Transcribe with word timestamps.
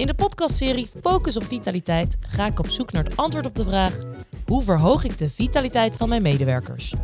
In 0.00 0.06
de 0.06 0.14
podcastserie 0.14 0.86
Focus 1.00 1.36
op 1.36 1.44
Vitaliteit 1.44 2.16
ga 2.20 2.46
ik 2.46 2.58
op 2.58 2.70
zoek 2.70 2.92
naar 2.92 3.04
het 3.04 3.16
antwoord 3.16 3.46
op 3.46 3.54
de 3.54 3.64
vraag: 3.64 3.94
hoe 4.46 4.62
verhoog 4.62 5.04
ik 5.04 5.18
de 5.18 5.28
vitaliteit 5.28 5.96
van 5.96 6.08
mijn 6.08 6.22
medewerkers? 6.22 6.94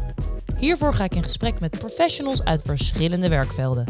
Hiervoor 0.58 0.94
ga 0.94 1.04
ik 1.04 1.14
in 1.14 1.22
gesprek 1.22 1.60
met 1.60 1.78
professionals 1.78 2.44
uit 2.44 2.62
verschillende 2.62 3.28
werkvelden. 3.28 3.86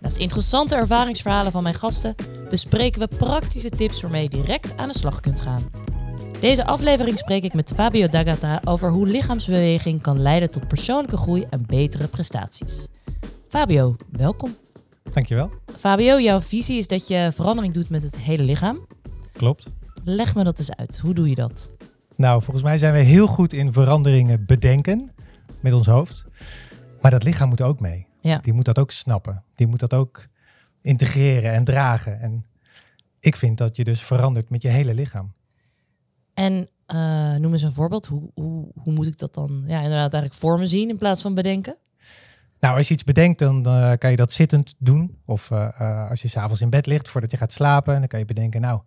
Naast 0.00 0.16
interessante 0.16 0.74
ervaringsverhalen 0.74 1.52
van 1.52 1.62
mijn 1.62 1.74
gasten 1.74 2.14
bespreken 2.50 3.00
we 3.00 3.16
praktische 3.16 3.70
tips 3.70 4.00
waarmee 4.00 4.22
je 4.22 4.28
direct 4.28 4.76
aan 4.76 4.88
de 4.88 4.96
slag 4.98 5.20
kunt 5.20 5.40
gaan. 5.40 5.70
Deze 6.40 6.66
aflevering 6.66 7.18
spreek 7.18 7.44
ik 7.44 7.54
met 7.54 7.72
Fabio 7.74 8.08
D'Agata 8.08 8.60
over 8.64 8.90
hoe 8.90 9.06
lichaamsbeweging 9.06 10.02
kan 10.02 10.22
leiden 10.22 10.50
tot 10.50 10.68
persoonlijke 10.68 11.16
groei 11.16 11.46
en 11.50 11.66
betere 11.66 12.08
prestaties. 12.08 12.86
Fabio, 13.48 13.96
welkom. 14.10 14.61
Dankjewel. 15.12 15.50
Fabio, 15.76 16.20
jouw 16.20 16.40
visie 16.40 16.78
is 16.78 16.88
dat 16.88 17.08
je 17.08 17.30
verandering 17.34 17.74
doet 17.74 17.90
met 17.90 18.02
het 18.02 18.18
hele 18.18 18.42
lichaam. 18.42 18.86
Klopt. 19.32 19.70
Leg 20.04 20.34
me 20.34 20.44
dat 20.44 20.58
eens 20.58 20.74
uit. 20.76 20.98
Hoe 20.98 21.14
doe 21.14 21.28
je 21.28 21.34
dat? 21.34 21.72
Nou, 22.16 22.42
volgens 22.42 22.64
mij 22.64 22.78
zijn 22.78 22.92
we 22.92 22.98
heel 22.98 23.26
goed 23.26 23.52
in 23.52 23.72
veranderingen 23.72 24.46
bedenken 24.46 25.10
met 25.60 25.72
ons 25.72 25.86
hoofd. 25.86 26.24
Maar 27.00 27.10
dat 27.10 27.22
lichaam 27.22 27.48
moet 27.48 27.62
ook 27.62 27.80
mee. 27.80 28.06
Ja. 28.20 28.38
Die 28.38 28.52
moet 28.52 28.64
dat 28.64 28.78
ook 28.78 28.90
snappen. 28.90 29.44
Die 29.54 29.66
moet 29.66 29.80
dat 29.80 29.94
ook 29.94 30.26
integreren 30.80 31.52
en 31.52 31.64
dragen. 31.64 32.20
En 32.20 32.46
ik 33.20 33.36
vind 33.36 33.58
dat 33.58 33.76
je 33.76 33.84
dus 33.84 34.02
verandert 34.02 34.50
met 34.50 34.62
je 34.62 34.68
hele 34.68 34.94
lichaam. 34.94 35.32
En 36.34 36.68
uh, 36.94 37.34
noem 37.34 37.52
eens 37.52 37.62
een 37.62 37.72
voorbeeld. 37.72 38.06
Hoe, 38.06 38.30
hoe, 38.34 38.68
hoe 38.82 38.92
moet 38.92 39.06
ik 39.06 39.18
dat 39.18 39.34
dan 39.34 39.50
ja, 39.66 39.76
inderdaad 39.76 40.12
eigenlijk 40.12 40.34
voor 40.34 40.58
me 40.58 40.66
zien 40.66 40.88
in 40.88 40.98
plaats 40.98 41.22
van 41.22 41.34
bedenken? 41.34 41.76
Nou, 42.62 42.76
als 42.76 42.88
je 42.88 42.94
iets 42.94 43.04
bedenkt, 43.04 43.38
dan 43.38 43.68
uh, 43.68 43.92
kan 43.98 44.10
je 44.10 44.16
dat 44.16 44.32
zittend 44.32 44.74
doen. 44.78 45.18
Of 45.24 45.50
uh, 45.50 46.10
als 46.10 46.22
je 46.22 46.28
s'avonds 46.28 46.60
in 46.60 46.70
bed 46.70 46.86
ligt 46.86 47.08
voordat 47.08 47.30
je 47.30 47.36
gaat 47.36 47.52
slapen, 47.52 47.98
dan 47.98 48.08
kan 48.08 48.18
je 48.18 48.24
bedenken, 48.24 48.60
nou, 48.60 48.80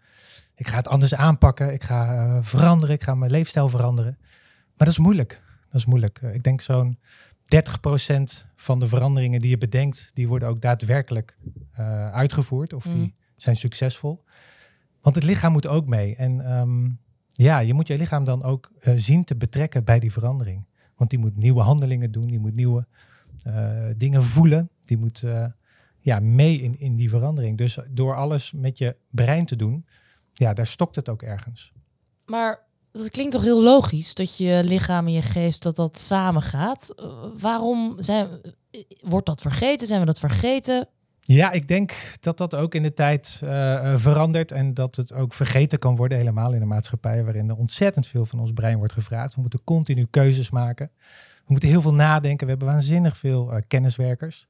ik 0.55 0.67
ga 0.67 0.77
het 0.77 0.87
anders 0.87 1.15
aanpakken. 1.15 1.73
Ik 1.73 1.83
ga 1.83 2.43
veranderen, 2.43 2.95
ik 2.95 3.03
ga 3.03 3.15
mijn 3.15 3.31
leefstijl 3.31 3.69
veranderen. 3.69 4.17
Maar 4.19 4.87
dat 4.87 4.87
is 4.87 4.97
moeilijk. 4.97 5.41
Dat 5.69 5.79
is 5.79 5.85
moeilijk. 5.85 6.19
ik 6.21 6.43
denk 6.43 6.61
zo'n 6.61 6.97
30% 6.97 8.21
van 8.55 8.79
de 8.79 8.87
veranderingen 8.87 9.41
die 9.41 9.49
je 9.49 9.57
bedenkt, 9.57 10.11
die 10.13 10.27
worden 10.27 10.47
ook 10.47 10.61
daadwerkelijk 10.61 11.37
uitgevoerd. 12.11 12.73
Of 12.73 12.83
die 12.83 12.93
mm. 12.93 13.13
zijn 13.35 13.55
succesvol. 13.55 14.23
Want 15.01 15.15
het 15.15 15.23
lichaam 15.23 15.51
moet 15.51 15.67
ook 15.67 15.85
mee. 15.85 16.15
En 16.15 16.57
um, 16.57 16.99
ja, 17.31 17.59
je 17.59 17.73
moet 17.73 17.87
je 17.87 17.97
lichaam 17.97 18.23
dan 18.23 18.43
ook 18.43 18.71
zien 18.95 19.23
te 19.23 19.35
betrekken 19.35 19.83
bij 19.83 19.99
die 19.99 20.11
verandering. 20.11 20.65
Want 20.95 21.09
die 21.09 21.19
moet 21.19 21.37
nieuwe 21.37 21.61
handelingen 21.61 22.11
doen, 22.11 22.27
die 22.27 22.39
moet 22.39 22.55
nieuwe 22.55 22.87
dingen 23.97 24.23
voelen. 24.23 24.69
Die 24.85 24.97
moet 24.97 25.21
uh, 25.21 25.45
ja, 25.99 26.19
mee 26.19 26.61
in, 26.61 26.79
in 26.79 26.95
die 26.95 27.09
verandering. 27.09 27.57
Dus 27.57 27.77
door 27.89 28.15
alles 28.15 28.51
met 28.51 28.77
je 28.77 28.95
brein 29.09 29.45
te 29.45 29.55
doen, 29.55 29.85
ja, 30.33 30.53
daar 30.53 30.67
stokt 30.67 30.95
het 30.95 31.09
ook 31.09 31.21
ergens. 31.21 31.71
Maar 32.25 32.59
dat 32.91 33.09
klinkt 33.09 33.31
toch 33.31 33.43
heel 33.43 33.63
logisch 33.63 34.13
dat 34.13 34.37
je 34.37 34.61
lichaam 34.63 35.05
en 35.05 35.13
je 35.13 35.21
geest 35.21 35.63
dat 35.63 35.75
dat 35.75 35.97
samen 35.97 36.41
gaat. 36.41 36.93
Uh, 36.99 37.07
waarom 37.37 37.95
zijn, 37.99 38.29
wordt 39.01 39.25
dat 39.25 39.41
vergeten? 39.41 39.87
Zijn 39.87 39.99
we 39.99 40.05
dat 40.05 40.19
vergeten? 40.19 40.87
Ja, 41.19 41.51
ik 41.51 41.67
denk 41.67 42.17
dat 42.19 42.37
dat 42.37 42.55
ook 42.55 42.75
in 42.75 42.81
de 42.81 42.93
tijd 42.93 43.39
uh, 43.43 43.97
verandert 43.97 44.51
en 44.51 44.73
dat 44.73 44.95
het 44.95 45.13
ook 45.13 45.33
vergeten 45.33 45.79
kan 45.79 45.95
worden, 45.95 46.17
helemaal 46.17 46.53
in 46.53 46.59
de 46.59 46.65
maatschappij 46.65 47.23
waarin 47.23 47.49
er 47.49 47.55
ontzettend 47.55 48.07
veel 48.07 48.25
van 48.25 48.39
ons 48.39 48.51
brein 48.51 48.77
wordt 48.77 48.93
gevraagd. 48.93 49.35
We 49.35 49.41
moeten 49.41 49.63
continu 49.63 50.07
keuzes 50.09 50.49
maken. 50.49 50.91
We 51.45 51.51
moeten 51.51 51.69
heel 51.69 51.81
veel 51.81 51.93
nadenken. 51.93 52.45
We 52.45 52.51
hebben 52.51 52.71
waanzinnig 52.71 53.17
veel 53.17 53.53
uh, 53.53 53.61
kenniswerkers. 53.67 54.47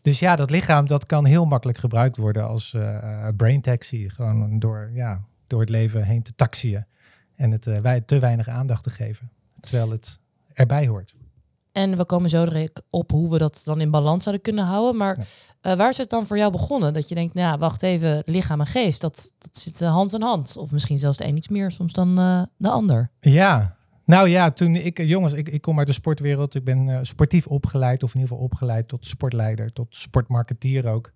Dus 0.00 0.18
ja, 0.18 0.36
dat 0.36 0.50
lichaam 0.50 0.86
dat 0.86 1.06
kan 1.06 1.24
heel 1.24 1.44
makkelijk 1.44 1.78
gebruikt 1.78 2.16
worden 2.16 2.48
als 2.48 2.72
uh, 2.72 3.28
brain 3.36 3.60
taxi. 3.60 4.08
Gewoon 4.08 4.58
door, 4.58 4.90
ja, 4.94 5.24
door 5.46 5.60
het 5.60 5.68
leven 5.68 6.04
heen 6.04 6.22
te 6.22 6.32
taxiën. 6.36 6.84
En 7.34 7.50
het 7.50 7.66
uh, 7.66 7.94
te 8.06 8.18
weinig 8.18 8.48
aandacht 8.48 8.82
te 8.82 8.90
geven. 8.90 9.30
Terwijl 9.60 9.90
het 9.90 10.18
erbij 10.52 10.86
hoort. 10.86 11.14
En 11.72 11.96
we 11.96 12.04
komen 12.04 12.30
zo 12.30 12.44
direct 12.44 12.82
op 12.90 13.10
hoe 13.10 13.30
we 13.30 13.38
dat 13.38 13.62
dan 13.64 13.80
in 13.80 13.90
balans 13.90 14.22
zouden 14.22 14.44
kunnen 14.44 14.64
houden. 14.64 14.96
Maar 14.96 15.18
ja. 15.62 15.70
uh, 15.70 15.78
waar 15.78 15.90
is 15.90 15.96
het 15.96 16.10
dan 16.10 16.26
voor 16.26 16.38
jou 16.38 16.52
begonnen? 16.52 16.92
Dat 16.92 17.08
je 17.08 17.14
denkt, 17.14 17.34
nou 17.34 17.58
wacht 17.58 17.82
even, 17.82 18.22
lichaam 18.24 18.60
en 18.60 18.66
geest, 18.66 19.00
dat, 19.00 19.32
dat 19.38 19.56
zit 19.56 19.80
hand 19.80 20.12
in 20.12 20.22
hand. 20.22 20.56
Of 20.56 20.72
misschien 20.72 20.98
zelfs 20.98 21.18
de 21.18 21.26
een 21.26 21.36
iets 21.36 21.48
meer 21.48 21.70
soms 21.70 21.92
dan 21.92 22.14
de 22.56 22.68
ander. 22.68 23.10
Ja, 23.20 23.76
nou 24.10 24.28
ja, 24.28 24.50
toen 24.50 24.76
ik, 24.76 25.02
jongens, 25.02 25.32
ik, 25.32 25.48
ik 25.48 25.60
kom 25.60 25.78
uit 25.78 25.86
de 25.86 25.92
sportwereld. 25.92 26.54
Ik 26.54 26.64
ben 26.64 26.86
uh, 26.86 26.98
sportief 27.02 27.46
opgeleid, 27.46 28.02
of 28.02 28.14
in 28.14 28.20
ieder 28.20 28.30
geval 28.30 28.48
opgeleid 28.50 28.88
tot 28.88 29.06
sportleider, 29.06 29.72
tot 29.72 29.96
sportmarketeer 29.96 30.86
ook. 30.86 31.12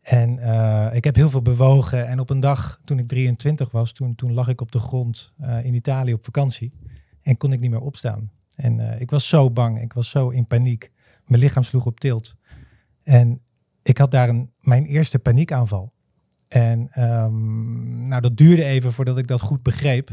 En 0.00 0.36
uh, 0.38 0.88
ik 0.92 1.04
heb 1.04 1.14
heel 1.14 1.30
veel 1.30 1.42
bewogen. 1.42 2.06
En 2.06 2.20
op 2.20 2.30
een 2.30 2.40
dag, 2.40 2.80
toen 2.84 2.98
ik 2.98 3.08
23 3.08 3.70
was, 3.70 3.92
toen, 3.92 4.14
toen 4.14 4.32
lag 4.32 4.48
ik 4.48 4.60
op 4.60 4.72
de 4.72 4.78
grond 4.78 5.32
uh, 5.40 5.64
in 5.64 5.74
Italië 5.74 6.12
op 6.12 6.24
vakantie. 6.24 6.72
En 7.22 7.36
kon 7.36 7.52
ik 7.52 7.60
niet 7.60 7.70
meer 7.70 7.80
opstaan. 7.80 8.30
En 8.54 9.00
ik 9.00 9.10
was 9.10 9.28
zo 9.28 9.50
bang, 9.50 9.80
ik 9.80 9.92
was 9.92 10.10
zo 10.10 10.28
in 10.28 10.46
paniek. 10.46 10.90
Mijn 11.26 11.42
lichaam 11.42 11.62
sloeg 11.62 11.86
op 11.86 12.00
tilt. 12.00 12.34
En 13.02 13.40
ik 13.82 13.98
had 13.98 14.10
daar 14.10 14.28
een, 14.28 14.50
mijn 14.60 14.84
eerste 14.84 15.18
paniekaanval. 15.18 15.92
En 16.48 17.02
um, 17.02 18.08
nou, 18.08 18.20
dat 18.22 18.36
duurde 18.36 18.64
even 18.64 18.92
voordat 18.92 19.18
ik 19.18 19.26
dat 19.26 19.40
goed 19.40 19.62
begreep 19.62 20.10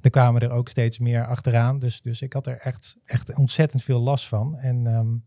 er 0.00 0.10
kwamen 0.10 0.40
er 0.40 0.50
ook 0.50 0.68
steeds 0.68 0.98
meer 0.98 1.26
achteraan. 1.26 1.78
Dus, 1.78 2.02
dus 2.02 2.22
ik 2.22 2.32
had 2.32 2.46
er 2.46 2.58
echt, 2.58 2.96
echt 3.04 3.34
ontzettend 3.34 3.82
veel 3.82 4.00
last 4.00 4.28
van. 4.28 4.58
En 4.58 4.86
um, 4.86 5.24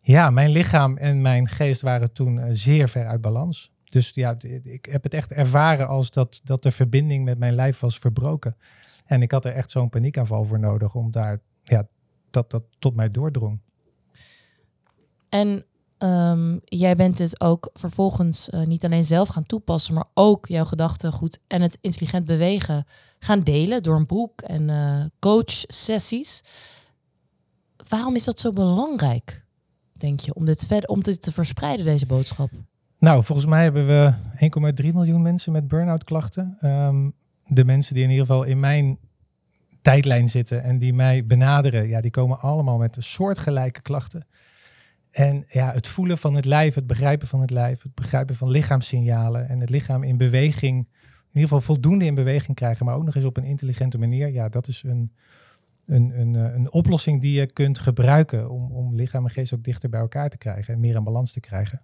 ja, 0.00 0.30
mijn 0.30 0.50
lichaam 0.50 0.96
en 0.96 1.20
mijn 1.20 1.48
geest 1.48 1.80
waren 1.80 2.12
toen 2.12 2.36
uh, 2.36 2.44
zeer 2.50 2.88
ver 2.88 3.06
uit 3.06 3.20
balans. 3.20 3.72
Dus 3.84 4.10
ja, 4.14 4.36
ik 4.62 4.84
heb 4.90 5.02
het 5.02 5.14
echt 5.14 5.32
ervaren 5.32 5.88
als 5.88 6.10
dat, 6.10 6.40
dat 6.44 6.62
de 6.62 6.70
verbinding 6.70 7.24
met 7.24 7.38
mijn 7.38 7.54
lijf 7.54 7.80
was 7.80 7.98
verbroken. 7.98 8.56
En 9.04 9.22
ik 9.22 9.30
had 9.30 9.44
er 9.44 9.52
echt 9.52 9.70
zo'n 9.70 9.88
paniekaanval 9.88 10.44
voor 10.44 10.58
nodig 10.58 10.94
om 10.94 11.10
daar, 11.10 11.40
ja, 11.62 11.86
dat 12.30 12.50
dat 12.50 12.62
tot 12.78 12.94
mij 12.94 13.10
doordrong. 13.10 13.60
En 15.28 15.64
um, 16.02 16.60
jij 16.64 16.96
bent 16.96 17.18
het 17.18 17.40
ook 17.40 17.70
vervolgens 17.72 18.48
uh, 18.48 18.62
niet 18.62 18.84
alleen 18.84 19.04
zelf 19.04 19.28
gaan 19.28 19.46
toepassen, 19.46 19.94
maar 19.94 20.08
ook 20.14 20.46
jouw 20.46 20.64
gedachten 20.64 21.12
goed 21.12 21.38
en 21.46 21.62
het 21.62 21.78
intelligent 21.80 22.24
bewegen 22.24 22.86
gaan 23.18 23.40
delen 23.40 23.82
door 23.82 23.96
een 23.96 24.06
boek 24.06 24.40
en 24.40 24.68
uh, 24.68 25.04
coach-sessies. 25.18 26.42
Waarom 27.88 28.14
is 28.14 28.24
dat 28.24 28.40
zo 28.40 28.50
belangrijk, 28.50 29.44
denk 29.92 30.20
je, 30.20 30.34
om 30.34 30.44
dit, 30.44 30.66
verder, 30.66 30.88
om 30.88 31.02
dit 31.02 31.22
te 31.22 31.32
verspreiden, 31.32 31.84
deze 31.84 32.06
boodschap? 32.06 32.50
Nou, 32.98 33.24
volgens 33.24 33.46
mij 33.46 33.62
hebben 33.62 33.86
we 33.86 34.14
1,3 34.84 34.94
miljoen 34.94 35.22
mensen 35.22 35.52
met 35.52 35.68
burn-out 35.68 36.04
klachten. 36.04 36.56
Um, 36.62 37.14
de 37.46 37.64
mensen 37.64 37.94
die 37.94 38.02
in 38.02 38.10
ieder 38.10 38.26
geval 38.26 38.42
in 38.42 38.60
mijn 38.60 38.98
tijdlijn 39.82 40.28
zitten 40.28 40.62
en 40.62 40.78
die 40.78 40.94
mij 40.94 41.24
benaderen, 41.24 41.88
ja, 41.88 42.00
die 42.00 42.10
komen 42.10 42.40
allemaal 42.40 42.78
met 42.78 42.96
soortgelijke 42.98 43.82
klachten. 43.82 44.26
En 45.10 45.44
ja, 45.48 45.72
het 45.72 45.86
voelen 45.86 46.18
van 46.18 46.34
het 46.34 46.44
lijf, 46.44 46.74
het 46.74 46.86
begrijpen 46.86 47.28
van 47.28 47.40
het 47.40 47.50
lijf, 47.50 47.82
het 47.82 47.94
begrijpen 47.94 48.34
van 48.36 48.50
lichaamssignalen 48.50 49.48
en 49.48 49.60
het 49.60 49.70
lichaam 49.70 50.02
in 50.02 50.16
beweging 50.16 50.86
in 51.30 51.40
ieder 51.40 51.56
geval 51.56 51.74
voldoende 51.74 52.04
in 52.04 52.14
beweging 52.14 52.56
krijgen, 52.56 52.86
maar 52.86 52.94
ook 52.94 53.04
nog 53.04 53.14
eens 53.14 53.24
op 53.24 53.36
een 53.36 53.44
intelligente 53.44 53.98
manier. 53.98 54.32
Ja, 54.32 54.48
dat 54.48 54.66
is 54.66 54.82
een, 54.86 55.12
een, 55.86 56.20
een, 56.20 56.36
eh, 56.36 56.54
een 56.54 56.72
oplossing 56.72 57.20
die 57.20 57.32
je 57.32 57.52
kunt 57.52 57.78
gebruiken 57.78 58.50
om, 58.50 58.70
om 58.70 58.94
lichaam 58.94 59.24
en 59.24 59.30
geest 59.30 59.54
ook 59.54 59.64
dichter 59.64 59.88
bij 59.88 60.00
elkaar 60.00 60.30
te 60.30 60.38
krijgen 60.38 60.74
en 60.74 60.80
meer 60.80 60.94
in 60.94 61.04
balans 61.04 61.32
te 61.32 61.40
krijgen. 61.40 61.82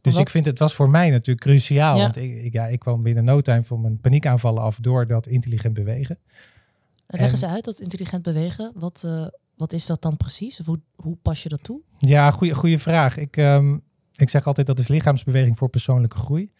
Dus 0.00 0.12
Wat? 0.12 0.22
ik 0.22 0.30
vind 0.30 0.44
het 0.46 0.58
was 0.58 0.74
voor 0.74 0.90
mij 0.90 1.10
natuurlijk 1.10 1.46
cruciaal. 1.46 1.96
Ja. 1.96 2.02
Want 2.02 2.16
ik, 2.16 2.42
ik, 2.42 2.52
ja, 2.52 2.66
ik 2.66 2.78
kwam 2.78 3.02
binnen 3.02 3.24
no 3.24 3.40
time 3.40 3.64
van 3.64 3.80
mijn 3.80 4.00
paniekaanvallen 4.00 4.62
af 4.62 4.78
door 4.80 5.06
dat 5.06 5.26
intelligent 5.26 5.74
bewegen. 5.74 6.18
Leg 7.06 7.30
eens 7.30 7.44
uit, 7.44 7.64
dat 7.64 7.80
intelligent 7.80 8.22
bewegen. 8.22 8.72
Wat, 8.74 9.02
uh, 9.06 9.26
wat 9.56 9.72
is 9.72 9.86
dat 9.86 10.02
dan 10.02 10.16
precies? 10.16 10.58
Hoe, 10.58 10.80
hoe 10.94 11.16
pas 11.22 11.42
je 11.42 11.48
dat 11.48 11.62
toe? 11.62 11.80
Ja, 11.98 12.30
goede 12.30 12.78
vraag. 12.78 13.16
Ik, 13.16 13.36
um, 13.36 13.82
ik 14.14 14.28
zeg 14.28 14.46
altijd 14.46 14.66
dat 14.66 14.78
is 14.78 14.88
lichaamsbeweging 14.88 15.58
voor 15.58 15.68
persoonlijke 15.68 16.18
groei. 16.18 16.52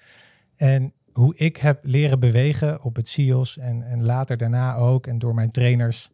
En 0.57 0.93
hoe 1.13 1.37
ik 1.37 1.57
heb 1.57 1.79
leren 1.83 2.21
bewegen 2.21 2.83
op 2.83 2.97
het 2.97 3.09
CIOS 3.09 3.59
en, 3.59 3.83
en 3.83 4.05
later 4.05 4.37
daarna 4.37 4.75
ook 4.75 5.07
en 5.07 5.19
door 5.19 5.35
mijn 5.35 5.51
trainers. 5.51 6.11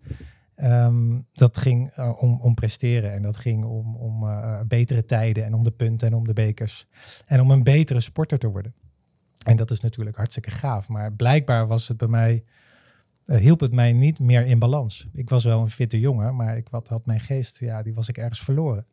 Um, 0.57 1.27
dat 1.33 1.59
ging 1.59 1.99
uh, 1.99 2.23
om, 2.23 2.41
om 2.41 2.55
presteren 2.55 3.13
en 3.13 3.23
dat 3.23 3.37
ging 3.37 3.65
om, 3.65 3.97
om 3.97 4.25
uh, 4.25 4.61
betere 4.67 5.05
tijden 5.05 5.45
en 5.45 5.55
om 5.55 5.65
de 5.65 5.71
punten 5.71 6.09
en 6.09 6.15
om 6.15 6.27
de 6.27 6.33
bekers. 6.33 6.87
En 7.27 7.41
om 7.41 7.51
een 7.51 7.63
betere 7.63 8.01
sporter 8.01 8.39
te 8.39 8.49
worden. 8.49 8.75
En 9.45 9.57
dat 9.57 9.71
is 9.71 9.81
natuurlijk 9.81 10.17
hartstikke 10.17 10.51
gaaf. 10.51 10.89
Maar 10.89 11.13
blijkbaar 11.13 11.67
was 11.67 11.89
het 11.89 11.97
bij 11.97 12.09
mij, 12.09 12.45
uh, 13.27 13.37
hielp 13.37 13.61
het 13.61 13.73
mij 13.73 13.93
niet 13.93 14.19
meer 14.19 14.47
in 14.47 14.59
balans. 14.59 15.09
Ik 15.13 15.29
was 15.29 15.45
wel 15.45 15.61
een 15.61 15.71
fitte 15.71 16.01
jongen, 16.01 16.37
maar 16.37 16.57
ik 16.57 16.69
wat, 16.69 16.89
had 16.89 17.07
mijn 17.07 17.21
geest, 17.21 17.61
ja, 17.61 17.83
die 17.83 17.95
was 17.95 18.09
ik 18.09 18.19
ergens 18.19 18.41
verloren. 18.41 18.87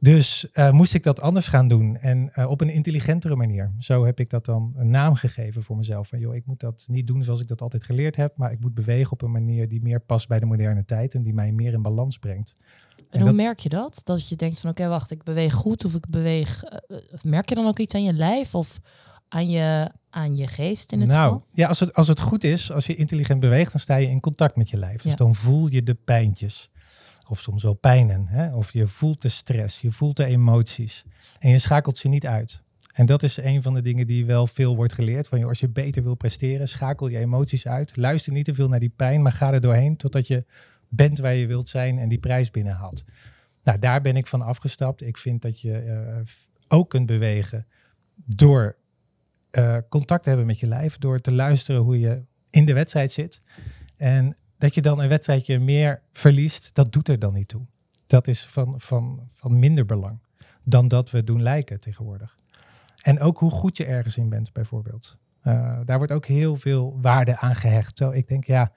Dus 0.00 0.48
uh, 0.54 0.70
moest 0.70 0.94
ik 0.94 1.02
dat 1.02 1.20
anders 1.20 1.48
gaan 1.48 1.68
doen 1.68 1.96
en 1.96 2.32
uh, 2.34 2.50
op 2.50 2.60
een 2.60 2.70
intelligentere 2.70 3.36
manier. 3.36 3.72
Zo 3.78 4.04
heb 4.04 4.20
ik 4.20 4.30
dat 4.30 4.44
dan 4.44 4.72
een 4.76 4.90
naam 4.90 5.14
gegeven 5.14 5.62
voor 5.62 5.76
mezelf. 5.76 6.08
Van 6.08 6.18
joh, 6.18 6.34
ik 6.34 6.46
moet 6.46 6.60
dat 6.60 6.84
niet 6.88 7.06
doen 7.06 7.22
zoals 7.22 7.40
ik 7.40 7.48
dat 7.48 7.60
altijd 7.60 7.84
geleerd 7.84 8.16
heb, 8.16 8.36
maar 8.36 8.52
ik 8.52 8.60
moet 8.60 8.74
bewegen 8.74 9.12
op 9.12 9.22
een 9.22 9.30
manier 9.30 9.68
die 9.68 9.82
meer 9.82 10.00
past 10.00 10.28
bij 10.28 10.40
de 10.40 10.46
moderne 10.46 10.84
tijd 10.84 11.14
en 11.14 11.22
die 11.22 11.34
mij 11.34 11.52
meer 11.52 11.72
in 11.72 11.82
balans 11.82 12.18
brengt. 12.18 12.54
En, 12.96 13.04
en 13.10 13.18
hoe 13.18 13.28
dat... 13.28 13.36
merk 13.36 13.58
je 13.58 13.68
dat? 13.68 14.00
Dat 14.04 14.28
je 14.28 14.36
denkt 14.36 14.60
van 14.60 14.70
oké, 14.70 14.80
okay, 14.80 14.92
wacht, 14.92 15.10
ik 15.10 15.22
beweeg 15.22 15.52
goed 15.52 15.84
of 15.84 15.94
ik 15.94 16.08
beweeg. 16.08 16.64
Uh, 16.88 16.98
merk 17.22 17.48
je 17.48 17.54
dan 17.54 17.66
ook 17.66 17.78
iets 17.78 17.94
aan 17.94 18.04
je 18.04 18.12
lijf 18.12 18.54
of 18.54 18.80
aan 19.28 19.50
je 19.50 19.90
aan 20.12 20.36
je 20.36 20.46
geest 20.46 20.92
in 20.92 21.00
het 21.00 21.08
nou, 21.08 21.32
geval? 21.32 21.46
ja, 21.52 21.68
als 21.68 21.80
het, 21.80 21.94
als 21.94 22.08
het 22.08 22.20
goed 22.20 22.44
is, 22.44 22.72
als 22.72 22.86
je 22.86 22.94
intelligent 22.94 23.40
beweegt, 23.40 23.72
dan 23.72 23.80
sta 23.80 23.96
je 23.96 24.08
in 24.08 24.20
contact 24.20 24.56
met 24.56 24.70
je 24.70 24.78
lijf. 24.78 25.02
Dus 25.02 25.10
Ja. 25.10 25.16
dan 25.16 25.34
voel 25.34 25.68
je 25.68 25.82
de 25.82 25.94
pijntjes. 25.94 26.70
Of 27.28 27.40
soms 27.40 27.62
wel 27.62 27.74
pijnen. 27.74 28.26
Hè? 28.26 28.54
Of 28.54 28.72
je 28.72 28.86
voelt 28.86 29.22
de 29.22 29.28
stress, 29.28 29.80
je 29.80 29.92
voelt 29.92 30.16
de 30.16 30.24
emoties. 30.24 31.04
En 31.38 31.50
je 31.50 31.58
schakelt 31.58 31.98
ze 31.98 32.08
niet 32.08 32.26
uit. 32.26 32.62
En 32.92 33.06
dat 33.06 33.22
is 33.22 33.36
een 33.36 33.62
van 33.62 33.74
de 33.74 33.82
dingen 33.82 34.06
die 34.06 34.26
wel 34.26 34.46
veel 34.46 34.76
wordt 34.76 34.92
geleerd. 34.92 35.28
Van, 35.28 35.38
joh, 35.38 35.48
als 35.48 35.60
je 35.60 35.68
beter 35.68 36.02
wil 36.02 36.14
presteren, 36.14 36.68
schakel 36.68 37.08
je 37.08 37.18
emoties 37.18 37.66
uit. 37.66 37.96
Luister 37.96 38.32
niet 38.32 38.44
te 38.44 38.54
veel 38.54 38.68
naar 38.68 38.80
die 38.80 38.92
pijn, 38.96 39.22
maar 39.22 39.32
ga 39.32 39.52
er 39.52 39.60
doorheen 39.60 39.96
totdat 39.96 40.26
je 40.26 40.44
bent 40.88 41.18
waar 41.18 41.34
je 41.34 41.46
wilt 41.46 41.68
zijn 41.68 41.98
en 41.98 42.08
die 42.08 42.18
prijs 42.18 42.50
binnenhaalt. 42.50 43.04
Nou, 43.64 43.78
daar 43.78 44.00
ben 44.00 44.16
ik 44.16 44.26
van 44.26 44.42
afgestapt. 44.42 45.02
Ik 45.02 45.16
vind 45.18 45.42
dat 45.42 45.60
je 45.60 45.72
eh, 45.78 46.16
ook 46.68 46.90
kunt 46.90 47.06
bewegen 47.06 47.66
door 48.14 48.76
eh, 49.52 49.76
contact 49.88 50.24
hebben 50.24 50.46
met 50.46 50.60
je 50.60 50.66
lijf, 50.66 50.98
door 50.98 51.20
te 51.20 51.32
luisteren 51.32 51.80
hoe 51.80 52.00
je 52.00 52.22
in 52.50 52.64
de 52.64 52.72
wedstrijd 52.72 53.12
zit. 53.12 53.40
En 53.96 54.36
dat 54.58 54.74
je 54.74 54.82
dan 54.82 55.00
een 55.00 55.08
wedstrijdje 55.08 55.58
meer 55.58 56.02
verliest, 56.12 56.74
dat 56.74 56.92
doet 56.92 57.08
er 57.08 57.18
dan 57.18 57.34
niet 57.34 57.48
toe. 57.48 57.66
Dat 58.06 58.26
is 58.26 58.46
van, 58.46 58.74
van, 58.80 59.28
van 59.34 59.58
minder 59.58 59.84
belang 59.84 60.18
dan 60.64 60.88
dat 60.88 61.10
we 61.10 61.24
doen 61.24 61.42
lijken 61.42 61.80
tegenwoordig. 61.80 62.36
En 63.02 63.20
ook 63.20 63.38
hoe 63.38 63.50
goed 63.50 63.76
je 63.76 63.84
ergens 63.84 64.16
in 64.16 64.28
bent, 64.28 64.52
bijvoorbeeld. 64.52 65.16
Eh, 65.40 65.80
daar 65.84 65.98
wordt 65.98 66.12
ook 66.12 66.26
heel 66.26 66.56
veel 66.56 66.98
waarde 67.00 67.36
aan 67.36 67.54
gehecht. 67.54 67.98
Zo, 67.98 68.10
ik 68.10 68.28
denk, 68.28 68.44
ja, 68.44 68.72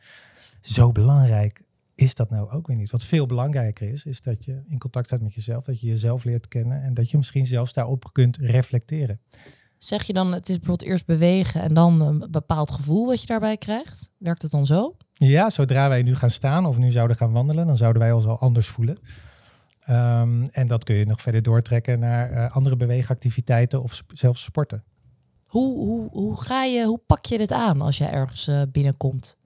zo 0.61 0.91
belangrijk 0.91 1.63
is 1.95 2.15
dat 2.15 2.29
nou 2.29 2.49
ook 2.51 2.67
weer 2.67 2.77
niet. 2.77 2.91
Wat 2.91 3.03
veel 3.03 3.25
belangrijker 3.25 3.89
is, 3.89 4.05
is 4.05 4.21
dat 4.21 4.45
je 4.45 4.61
in 4.65 4.79
contact 4.79 5.05
staat 5.05 5.21
met 5.21 5.33
jezelf, 5.33 5.63
dat 5.63 5.81
je 5.81 5.87
jezelf 5.87 6.23
leert 6.23 6.47
kennen 6.47 6.81
en 6.81 6.93
dat 6.93 7.11
je 7.11 7.17
misschien 7.17 7.45
zelfs 7.45 7.73
daarop 7.73 8.13
kunt 8.13 8.37
reflecteren. 8.37 9.19
Zeg 9.85 10.03
je 10.03 10.13
dan, 10.13 10.33
het 10.33 10.49
is 10.49 10.59
bijvoorbeeld 10.59 10.89
eerst 10.89 11.05
bewegen 11.05 11.61
en 11.61 11.73
dan 11.73 12.01
een 12.01 12.27
bepaald 12.31 12.71
gevoel 12.71 13.05
wat 13.05 13.21
je 13.21 13.27
daarbij 13.27 13.57
krijgt? 13.57 14.11
Werkt 14.17 14.41
het 14.41 14.51
dan 14.51 14.65
zo? 14.65 14.95
Ja, 15.13 15.49
zodra 15.49 15.89
wij 15.89 16.01
nu 16.01 16.15
gaan 16.15 16.29
staan 16.29 16.65
of 16.65 16.77
nu 16.77 16.91
zouden 16.91 17.17
gaan 17.17 17.31
wandelen, 17.31 17.67
dan 17.67 17.77
zouden 17.77 18.01
wij 18.01 18.11
ons 18.11 18.25
al 18.25 18.39
anders 18.39 18.67
voelen. 18.67 18.97
Ehm, 19.79 20.43
en 20.51 20.67
dat 20.67 20.83
kun 20.83 20.95
je 20.95 21.05
nog 21.05 21.21
verder 21.21 21.41
doortrekken 21.41 21.99
naar 21.99 22.31
eh, 22.31 22.55
andere 22.55 22.75
beweegactiviteiten 22.75 23.83
of 23.83 23.93
sp- 23.95 24.11
zelfs 24.13 24.43
sporten. 24.43 24.83
Hoe, 25.45 25.77
hoe, 25.77 26.09
hoe, 26.11 26.41
ga 26.41 26.63
je, 26.63 26.85
hoe 26.85 27.01
pak 27.05 27.25
je 27.25 27.37
dit 27.37 27.51
aan 27.51 27.81
als 27.81 27.97
je 27.97 28.05
ergens 28.05 28.47
eh, 28.47 28.61
binnenkomt? 28.71 29.37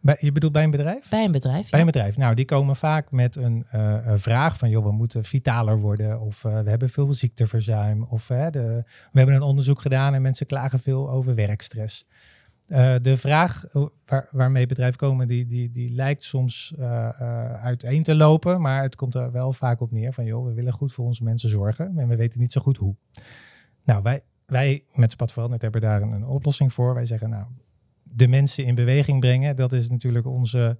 Bij, 0.00 0.16
je 0.20 0.32
bedoelt 0.32 0.52
bij 0.52 0.62
een 0.62 0.70
bedrijf? 0.70 1.08
Bij 1.08 1.24
een 1.24 1.32
bedrijf? 1.32 1.70
Bij 1.70 1.80
ja? 1.80 1.86
een 1.86 1.92
bedrijf. 1.92 2.16
Nou, 2.16 2.34
die 2.34 2.44
komen 2.44 2.76
vaak 2.76 3.10
met 3.10 3.36
een, 3.36 3.64
eh, 3.70 4.06
een 4.06 4.20
vraag 4.20 4.58
van, 4.58 4.68
joh, 4.68 4.84
we 4.84 4.92
moeten 4.92 5.24
vitaler 5.24 5.78
worden. 5.78 6.20
Of 6.20 6.44
eh, 6.44 6.60
we 6.60 6.70
hebben 6.70 6.90
veel 6.90 7.12
ziekteverzuim. 7.12 8.02
Of 8.02 8.26
de, 8.26 8.84
we 9.12 9.18
hebben 9.18 9.34
een 9.34 9.42
onderzoek 9.42 9.80
gedaan 9.80 10.14
en 10.14 10.22
mensen 10.22 10.46
klagen 10.46 10.80
veel 10.80 11.10
over 11.10 11.34
werkstress. 11.34 12.06
Eh, 12.66 12.94
de 13.02 13.16
vraag 13.16 13.64
waar, 14.06 14.28
waarmee 14.30 14.66
bedrijven 14.66 14.98
komen, 14.98 15.26
die, 15.26 15.46
die, 15.46 15.70
die 15.70 15.90
lijkt 15.90 16.22
soms 16.22 16.74
uiteen 17.62 18.02
te 18.02 18.14
lopen. 18.14 18.60
Maar 18.60 18.82
het 18.82 18.96
komt 18.96 19.14
er 19.14 19.32
wel 19.32 19.52
vaak 19.52 19.80
op 19.80 19.90
neer 19.90 20.12
van, 20.12 20.24
joh, 20.24 20.46
we 20.46 20.54
willen 20.54 20.72
goed 20.72 20.92
voor 20.92 21.04
onze 21.04 21.24
mensen 21.24 21.48
zorgen. 21.48 21.98
En 21.98 22.08
we 22.08 22.16
weten 22.16 22.40
niet 22.40 22.52
zo 22.52 22.60
goed 22.60 22.76
hoe. 22.76 22.96
Nou, 23.84 24.02
wij, 24.02 24.22
wij 24.46 24.84
met 24.92 25.10
Spat 25.10 25.32
Veranderd 25.32 25.62
hebben 25.62 25.80
daar 25.80 26.02
een, 26.02 26.12
een 26.12 26.26
oplossing 26.26 26.72
voor. 26.72 26.94
Wij 26.94 27.06
zeggen, 27.06 27.30
nou, 27.30 27.44
de 28.14 28.28
mensen 28.28 28.64
in 28.64 28.74
beweging 28.74 29.20
brengen, 29.20 29.56
dat 29.56 29.72
is 29.72 29.88
natuurlijk 29.88 30.26
onze, 30.26 30.78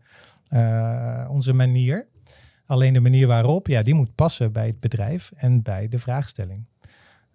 eh, 0.48 1.26
onze 1.30 1.52
manier. 1.52 2.06
Alleen 2.66 2.92
de 2.92 3.00
manier 3.00 3.26
waarop, 3.26 3.66
ja, 3.66 3.82
die 3.82 3.94
moet 3.94 4.14
passen 4.14 4.52
bij 4.52 4.66
het 4.66 4.80
bedrijf 4.80 5.32
en 5.36 5.62
bij 5.62 5.88
de 5.88 5.98
vraagstelling. 5.98 6.64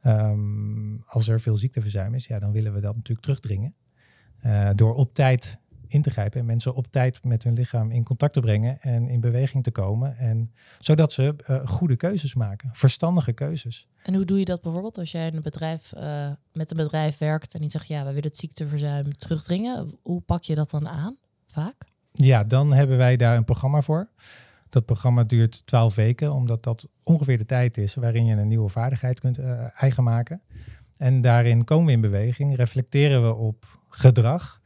Ehm, 0.02 0.98
als 1.06 1.28
er 1.28 1.42
veel 1.42 1.58
ziekteverzuim 1.58 2.14
is, 2.14 2.28
ja, 2.28 2.40
dan 2.40 2.52
willen 2.52 2.74
we 2.74 2.80
dat 2.80 2.96
natuurlijk 2.96 3.22
terugdringen. 3.22 3.76
Eh, 4.40 4.70
door 4.76 4.96
op 4.96 5.14
tijd 5.14 5.58
in 5.90 6.02
te 6.02 6.10
grijpen 6.10 6.40
en 6.40 6.46
mensen 6.46 6.76
op 6.76 6.88
tijd 6.92 7.24
met 7.24 7.44
hun 7.44 7.54
lichaam 7.54 7.92
in 7.92 8.04
contact 8.04 8.34
te 8.34 8.40
brengen 8.40 8.82
en 8.82 9.10
in 9.10 9.20
beweging 9.20 9.64
te 9.64 9.72
komen. 9.72 10.18
En, 10.18 10.52
zodat 10.80 11.14
ze 11.14 11.36
eh, 11.46 11.68
goede 11.68 11.96
keuzes 11.96 12.36
maken, 12.36 12.70
verstandige 12.74 13.34
keuzes. 13.34 13.88
En 14.04 14.14
hoe 14.16 14.26
doe 14.26 14.40
je 14.40 14.46
dat 14.46 14.62
bijvoorbeeld 14.62 14.98
als 14.98 15.12
jij 15.12 15.28
in 15.28 15.36
een 15.36 15.42
bedrijf, 15.42 15.94
eh, 15.94 16.32
met 16.54 16.72
een 16.72 16.78
bedrijf 16.78 17.18
werkt 17.18 17.54
en 17.54 17.62
die 17.62 17.70
zegt, 17.70 17.88
ja, 17.88 18.00
we 18.00 18.08
willen 18.08 18.24
het 18.24 18.38
ziekteverzuim 18.38 19.14
terugdringen. 19.14 19.90
Hoe 20.02 20.22
pak 20.22 20.44
je 20.44 20.56
dat 20.56 20.70
dan 20.70 20.88
aan? 20.88 21.18
Vaak? 21.48 21.76
Ja, 22.12 22.44
dan 22.44 22.74
hebben 22.74 22.98
wij 22.98 23.18
daar 23.18 23.38
een 23.38 23.46
programma 23.46 23.82
voor. 23.82 24.10
Dat 24.70 24.86
programma 24.86 25.24
duurt 25.24 25.62
12 25.66 25.96
weken, 25.96 26.34
omdat 26.34 26.64
dat 26.64 26.88
ongeveer 27.04 27.38
de 27.38 27.46
tijd 27.46 27.78
is 27.78 27.96
waarin 27.96 28.26
je 28.26 28.36
een 28.36 28.48
nieuwe 28.48 28.70
vaardigheid 28.70 29.20
kunt 29.20 29.38
eh, 29.38 29.82
eigen 29.82 30.04
maken. 30.04 30.42
En 30.98 31.22
daarin 31.22 31.64
komen 31.64 31.86
we 31.86 31.92
in 31.92 32.02
beweging, 32.02 32.56
reflecteren 32.56 33.24
we 33.24 33.36
op 33.36 33.80
gedrag 33.90 34.59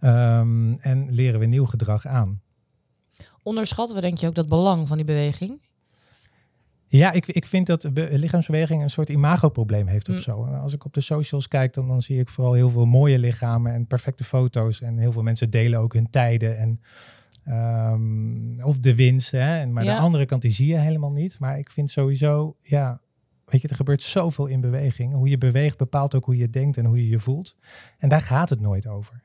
ehm, 0.00 0.72
en 0.80 1.06
leren 1.10 1.40
we 1.40 1.46
nieuw 1.46 1.64
gedrag 1.66 2.06
aan. 2.06 2.40
Onderschatten 3.42 3.94
we 3.96 4.02
denk 4.02 4.18
je 4.18 4.26
ook 4.26 4.34
dat 4.34 4.48
belang 4.48 4.88
van 4.88 4.96
die 4.96 5.06
beweging? 5.06 5.60
Ja, 6.88 7.12
ik, 7.12 7.26
ik 7.26 7.46
vind 7.46 7.66
dat 7.66 7.94
be- 7.94 8.08
lichaamsbeweging 8.12 8.82
een 8.82 8.90
soort 8.90 9.08
imagoprobleem 9.08 9.86
heeft 9.86 10.08
of 10.08 10.14
Mm. 10.14 10.20
zo. 10.20 10.44
Als 10.44 10.72
ik 10.72 10.84
op 10.84 10.94
de 10.94 11.00
socials 11.00 11.48
kijk, 11.48 11.74
dan, 11.74 11.88
dan 11.88 12.02
zie 12.02 12.18
ik 12.20 12.28
vooral 12.28 12.52
heel 12.52 12.70
veel 12.70 12.84
mooie 12.86 13.18
lichamen 13.18 13.72
en 13.72 13.86
perfecte 13.86 14.24
foto's. 14.24 14.80
En 14.80 14.98
heel 14.98 15.12
veel 15.12 15.22
mensen 15.22 15.50
delen 15.50 15.78
ook 15.80 15.92
hun 15.92 16.10
tijden 16.10 16.58
en 16.58 16.80
ehm, 17.44 18.62
of 18.62 18.78
de 18.78 18.94
winst. 18.94 19.30
Hè? 19.30 19.66
Maar 19.66 19.84
Ja. 19.84 19.94
de 19.96 20.00
andere 20.00 20.24
kant 20.26 20.42
die 20.42 20.50
zie 20.50 20.66
je 20.66 20.76
helemaal 20.78 21.12
niet. 21.12 21.38
Maar 21.38 21.58
ik 21.58 21.70
vind 21.70 21.90
sowieso, 21.90 22.56
ja, 22.62 23.00
weet 23.44 23.62
je, 23.62 23.68
er 23.68 23.74
gebeurt 23.76 24.02
zoveel 24.02 24.46
in 24.46 24.60
beweging. 24.60 25.12
Hoe 25.14 25.28
je 25.28 25.38
beweegt 25.38 25.78
bepaalt 25.78 26.14
ook 26.14 26.24
hoe 26.24 26.36
je 26.36 26.50
denkt 26.50 26.76
en 26.76 26.84
hoe 26.84 26.96
je 26.96 27.08
je 27.08 27.20
voelt. 27.20 27.56
En 27.98 28.08
daar 28.08 28.20
gaat 28.20 28.50
het 28.50 28.60
nooit 28.60 28.86
over. 28.86 29.20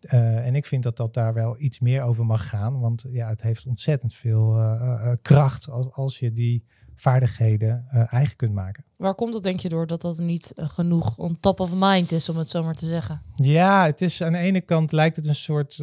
Eh, 0.00 0.46
en 0.46 0.54
ik 0.54 0.66
vind 0.66 0.82
dat 0.82 0.96
dat 0.96 1.14
daar 1.14 1.34
wel 1.34 1.54
iets 1.58 1.80
meer 1.80 2.02
over 2.02 2.26
mag 2.26 2.48
gaan. 2.48 2.80
Want 2.80 3.04
ja, 3.08 3.28
het 3.28 3.42
heeft 3.42 3.66
ontzettend 3.66 4.14
veel 4.14 4.58
eh, 4.58 5.10
eh, 5.10 5.16
kracht 5.22 5.70
als, 5.70 5.92
als 5.92 6.18
je 6.18 6.32
die 6.32 6.64
vaardigheden 6.98 7.86
eigen 8.10 8.36
kunt 8.36 8.52
maken. 8.52 8.84
Waar 8.96 9.14
komt 9.14 9.32
dat 9.32 9.42
denk 9.42 9.60
je 9.60 9.68
door 9.68 9.86
dat 9.86 10.00
dat 10.00 10.18
niet 10.18 10.52
genoeg 10.56 11.18
on 11.18 11.40
top 11.40 11.60
of 11.60 11.74
mind 11.74 12.12
is, 12.12 12.28
om 12.28 12.36
het 12.36 12.50
zo 12.50 12.62
maar 12.62 12.74
te 12.74 12.86
zeggen? 12.86 13.22
Ja, 13.34 13.84
het 13.84 14.00
is 14.00 14.22
aan 14.22 14.32
de 14.32 14.38
ene 14.38 14.60
kant 14.60 14.92
lijkt 14.92 15.16
het 15.16 15.26
een 15.26 15.34
soort 15.34 15.82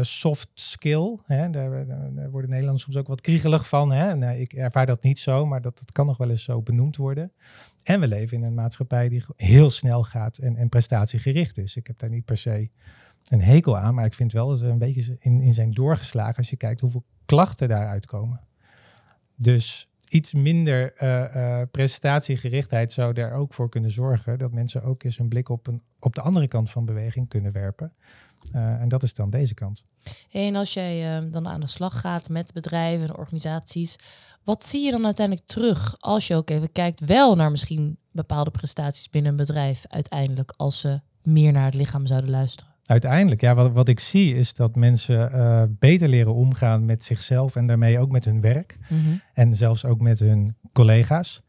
soft 0.00 0.48
skill. 0.54 1.18
Hè? 1.24 1.50
Daar, 1.50 1.70
worden 2.30 2.50
Nederlanders 2.50 2.84
soms 2.84 2.96
ook 2.96 3.06
wat 3.06 3.20
kriegelig 3.20 3.68
van. 3.68 3.92
Hè? 3.92 4.16
Nee, 4.16 4.40
ik 4.40 4.52
ervaar 4.52 4.86
dat 4.86 5.02
niet 5.02 5.18
zo, 5.18 5.46
maar 5.46 5.60
dat, 5.60 5.78
dat 5.78 5.92
kan 5.92 6.06
nog 6.06 6.16
wel 6.16 6.30
eens 6.30 6.44
zo 6.44 6.62
benoemd 6.62 6.96
worden. 6.96 7.32
En 7.82 8.00
we 8.00 8.08
leven 8.08 8.36
in 8.36 8.42
een 8.42 8.54
maatschappij 8.54 9.08
die 9.08 9.24
heel 9.36 9.70
snel 9.70 10.02
gaat 10.02 10.38
en, 10.38 10.56
en 10.56 10.68
prestatiegericht 10.68 11.58
is. 11.58 11.76
Ik 11.76 11.86
heb 11.86 11.98
daar 11.98 12.10
niet 12.10 12.24
per 12.24 12.36
se 12.36 12.70
een 13.30 13.42
hekel 13.42 13.78
aan, 13.78 13.94
maar 13.94 14.04
ik 14.04 14.14
vind 14.14 14.32
wel 14.32 14.48
dat 14.48 14.60
er 14.60 14.68
een 14.68 14.78
beetje 14.78 15.16
in, 15.18 15.40
in 15.40 15.54
zijn 15.54 15.70
doorgeslagen 15.70 16.36
als 16.36 16.50
je 16.50 16.56
kijkt 16.56 16.80
hoeveel 16.80 17.04
klachten 17.24 17.68
daaruit 17.68 18.06
komen. 18.06 18.40
Dus 19.36 19.88
iets 20.08 20.32
minder 20.32 20.94
eh, 20.94 21.62
prestatiegerichtheid 21.70 22.92
zou 22.92 23.12
daar 23.12 23.32
ook 23.32 23.54
voor 23.54 23.68
kunnen 23.68 23.90
zorgen 23.90 24.38
dat 24.38 24.52
mensen 24.52 24.82
ook 24.82 25.02
eens 25.02 25.18
een 25.18 25.28
blik 25.28 25.48
op, 25.48 25.66
een, 25.66 25.82
op 26.00 26.14
de 26.14 26.20
andere 26.20 26.48
kant 26.48 26.70
van 26.70 26.84
beweging 26.84 27.28
kunnen 27.28 27.52
werpen. 27.52 27.92
Eh, 28.52 28.80
en 28.80 28.88
dat 28.88 29.02
is 29.02 29.14
dan 29.14 29.30
deze 29.30 29.54
kant. 29.54 29.84
En 30.30 30.54
als 30.54 30.74
jij 30.74 31.28
dan 31.30 31.48
aan 31.48 31.60
de 31.60 31.66
slag 31.66 32.00
gaat 32.00 32.28
met 32.28 32.52
bedrijven 32.52 33.08
en 33.08 33.16
organisaties, 33.16 33.96
wat 34.44 34.64
zie 34.64 34.84
je 34.84 34.90
dan 34.90 35.04
uiteindelijk 35.04 35.46
terug 35.46 35.96
als 35.98 36.26
je 36.26 36.34
ook 36.34 36.50
even 36.50 36.72
kijkt 36.72 37.00
wel 37.00 37.36
naar 37.36 37.50
misschien 37.50 37.98
bepaalde 38.10 38.50
prestaties 38.50 39.10
binnen 39.10 39.30
een 39.30 39.36
bedrijf 39.36 39.84
uiteindelijk 39.88 40.52
als 40.56 40.80
ze 40.80 41.00
meer 41.22 41.52
naar 41.52 41.64
het 41.64 41.74
lichaam 41.74 42.06
zouden 42.06 42.30
luisteren? 42.30 42.75
Uiteindelijk, 42.86 43.40
ja, 43.40 43.54
wat, 43.54 43.72
wat 43.72 43.88
ik 43.88 44.00
zie 44.00 44.34
is 44.34 44.54
dat 44.54 44.76
mensen 44.76 45.32
eh, 45.32 45.62
beter 45.68 46.08
leren 46.08 46.34
omgaan 46.34 46.84
met 46.84 47.04
zichzelf 47.04 47.56
en 47.56 47.66
daarmee 47.66 47.98
ook 47.98 48.10
met 48.10 48.24
hun 48.24 48.40
werk. 48.40 48.78
En 49.32 49.54
zelfs 49.54 49.84
ook 49.84 50.00
met 50.00 50.18
hun 50.18 50.56
collega's. 50.72 51.42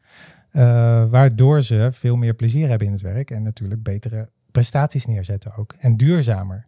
eh, 0.50 1.04
waardoor 1.10 1.62
ze 1.62 1.88
veel 1.92 2.16
meer 2.16 2.34
plezier 2.34 2.68
hebben 2.68 2.86
in 2.86 2.92
het 2.92 3.02
werk 3.02 3.30
en 3.30 3.42
natuurlijk 3.42 3.82
betere 3.82 4.28
prestaties 4.50 5.06
neerzetten 5.06 5.56
ook. 5.56 5.74
En 5.78 5.96
duurzamer. 5.96 6.66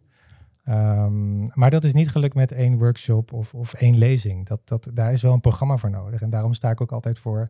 Ehm, 0.63 1.43
maar 1.59 1.69
dat 1.69 1.83
is 1.83 1.93
niet 1.93 2.09
gelukt 2.09 2.35
met 2.35 2.51
één 2.51 2.77
workshop 2.77 3.33
of, 3.33 3.53
of 3.53 3.73
één 3.73 3.97
lezing. 3.97 4.47
Dat, 4.47 4.59
dat, 4.65 4.87
daar 4.93 5.11
is 5.13 5.21
wel 5.21 5.33
een 5.33 5.41
programma 5.41 5.77
voor 5.77 5.89
nodig. 5.89 6.21
En 6.21 6.29
daarom 6.29 6.53
sta 6.53 6.69
ik 6.69 6.81
ook 6.81 6.91
altijd 6.91 7.19
voor 7.19 7.49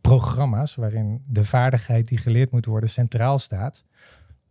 programma's 0.00 0.74
waarin 0.74 1.22
de 1.26 1.44
vaardigheid 1.44 2.08
die 2.08 2.18
geleerd 2.18 2.50
moet 2.50 2.66
worden 2.66 2.88
centraal 2.88 3.38
staat. 3.38 3.84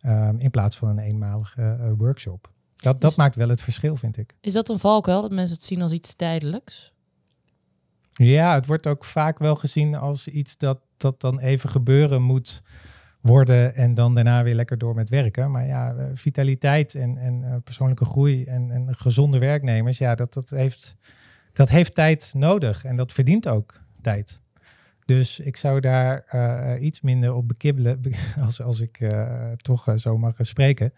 Ehm, 0.01 0.35
in 0.37 0.51
plaats 0.51 0.77
van 0.77 0.89
een 0.89 0.99
eenmalige 0.99 1.61
eh, 1.61 1.91
workshop. 1.97 2.51
Dat, 2.75 3.01
dat 3.01 3.17
maakt 3.17 3.35
wel 3.35 3.49
het 3.49 3.61
verschil, 3.61 3.95
vind 3.95 4.17
ik. 4.17 4.35
Is 4.41 4.53
dat 4.53 4.69
een 4.69 4.79
valkuil 4.79 5.21
dat 5.21 5.31
mensen 5.31 5.55
het 5.55 5.65
zien 5.65 5.81
als 5.81 5.91
iets 5.91 6.15
tijdelijks? 6.15 6.93
Ja, 8.11 8.53
het 8.53 8.65
wordt 8.65 8.87
ook 8.87 9.05
vaak 9.05 9.39
wel 9.39 9.55
gezien 9.55 9.95
als 9.95 10.27
iets 10.27 10.57
dat, 10.57 10.79
dat 10.97 11.21
dan 11.21 11.39
even 11.39 11.69
gebeuren 11.69 12.21
moet 12.21 12.61
worden 13.21 13.75
en 13.75 13.93
dan 13.93 14.15
daarna 14.15 14.43
weer 14.43 14.55
lekker 14.55 14.77
door 14.77 14.95
met 14.95 15.09
werken. 15.09 15.51
Maar 15.51 15.65
ja, 15.65 15.93
eh, 15.93 16.05
vitaliteit 16.13 16.95
en, 16.95 17.17
en 17.17 17.43
eh, 17.43 17.55
persoonlijke 17.63 18.05
groei 18.05 18.43
en, 18.43 18.71
en 18.71 18.95
gezonde 18.95 19.39
werknemers, 19.39 19.97
ja, 19.97 20.15
dat, 20.15 20.33
dat, 20.33 20.49
heeft, 20.49 20.95
dat 21.53 21.69
heeft 21.69 21.95
tijd 21.95 22.31
nodig 22.35 22.85
en 22.85 22.95
dat 22.95 23.11
verdient 23.11 23.47
ook 23.47 23.81
tijd. 24.01 24.41
Dus 25.09 25.39
ik 25.39 25.57
zou 25.57 25.79
daar 25.79 26.23
eh, 26.27 26.85
iets 26.85 27.01
minder 27.01 27.33
op 27.33 27.47
bekibbelen 27.47 28.01
als, 28.45 28.61
als 28.61 28.79
ik 28.79 28.99
uh, 28.99 29.51
toch 29.51 29.87
uh, 29.87 29.97
zo 29.97 30.17
mag 30.17 30.35
spreken. 30.37 30.93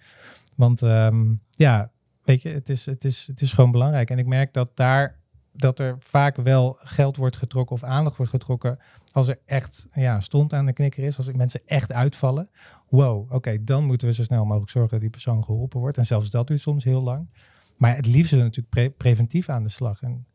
Want 0.56 0.82
um, 0.82 1.42
ja, 1.50 1.92
weet 2.24 2.42
je, 2.42 2.50
het 2.50 2.70
is, 2.70 2.86
het, 2.86 3.06
is, 3.06 3.28
het 3.28 3.42
is 3.42 3.54
gewoon 3.54 3.72
belangrijk. 3.72 4.10
En 4.10 4.18
ik 4.18 4.26
merk 4.26 4.54
dat 4.54 4.78
daar 4.78 5.20
dat 5.54 5.80
er 5.80 5.96
vaak 6.00 6.36
wel 6.36 6.78
geld 6.80 7.16
wordt 7.16 7.36
getrokken 7.36 7.76
of 7.76 7.84
aandacht 7.84 8.18
wordt 8.18 8.32
getrokken 8.32 8.80
als 9.12 9.28
er 9.28 9.40
echt 9.46 9.88
ja, 9.94 10.20
stond 10.20 10.54
aan 10.54 10.66
de 10.66 10.74
knikker 10.74 11.04
is, 11.04 11.18
als 11.18 11.32
mensen 11.32 11.62
echt 11.66 11.92
uitvallen. 11.92 12.50
Wow, 12.90 13.32
oké, 13.34 13.64
dan 13.64 13.86
moeten 13.86 14.08
we 14.08 14.14
zo 14.14 14.24
snel 14.24 14.46
mogelijk 14.46 14.72
zorgen 14.72 14.92
dat 14.92 15.02
die 15.02 15.10
persoon 15.10 15.44
geholpen 15.44 15.80
wordt. 15.80 15.98
En 15.98 16.06
zelfs 16.06 16.30
dat 16.30 16.48
duurt 16.48 16.62
soms 16.62 16.84
heel 16.84 17.02
lang. 17.02 17.30
Maar 17.78 17.96
het 17.96 18.06
liefst 18.06 18.32
natuurlijk 18.32 18.70
pre 18.70 18.90
preventief 18.90 19.50
aan 19.50 19.64
de 19.64 19.70
slag. 19.70 20.02
En 20.02 20.26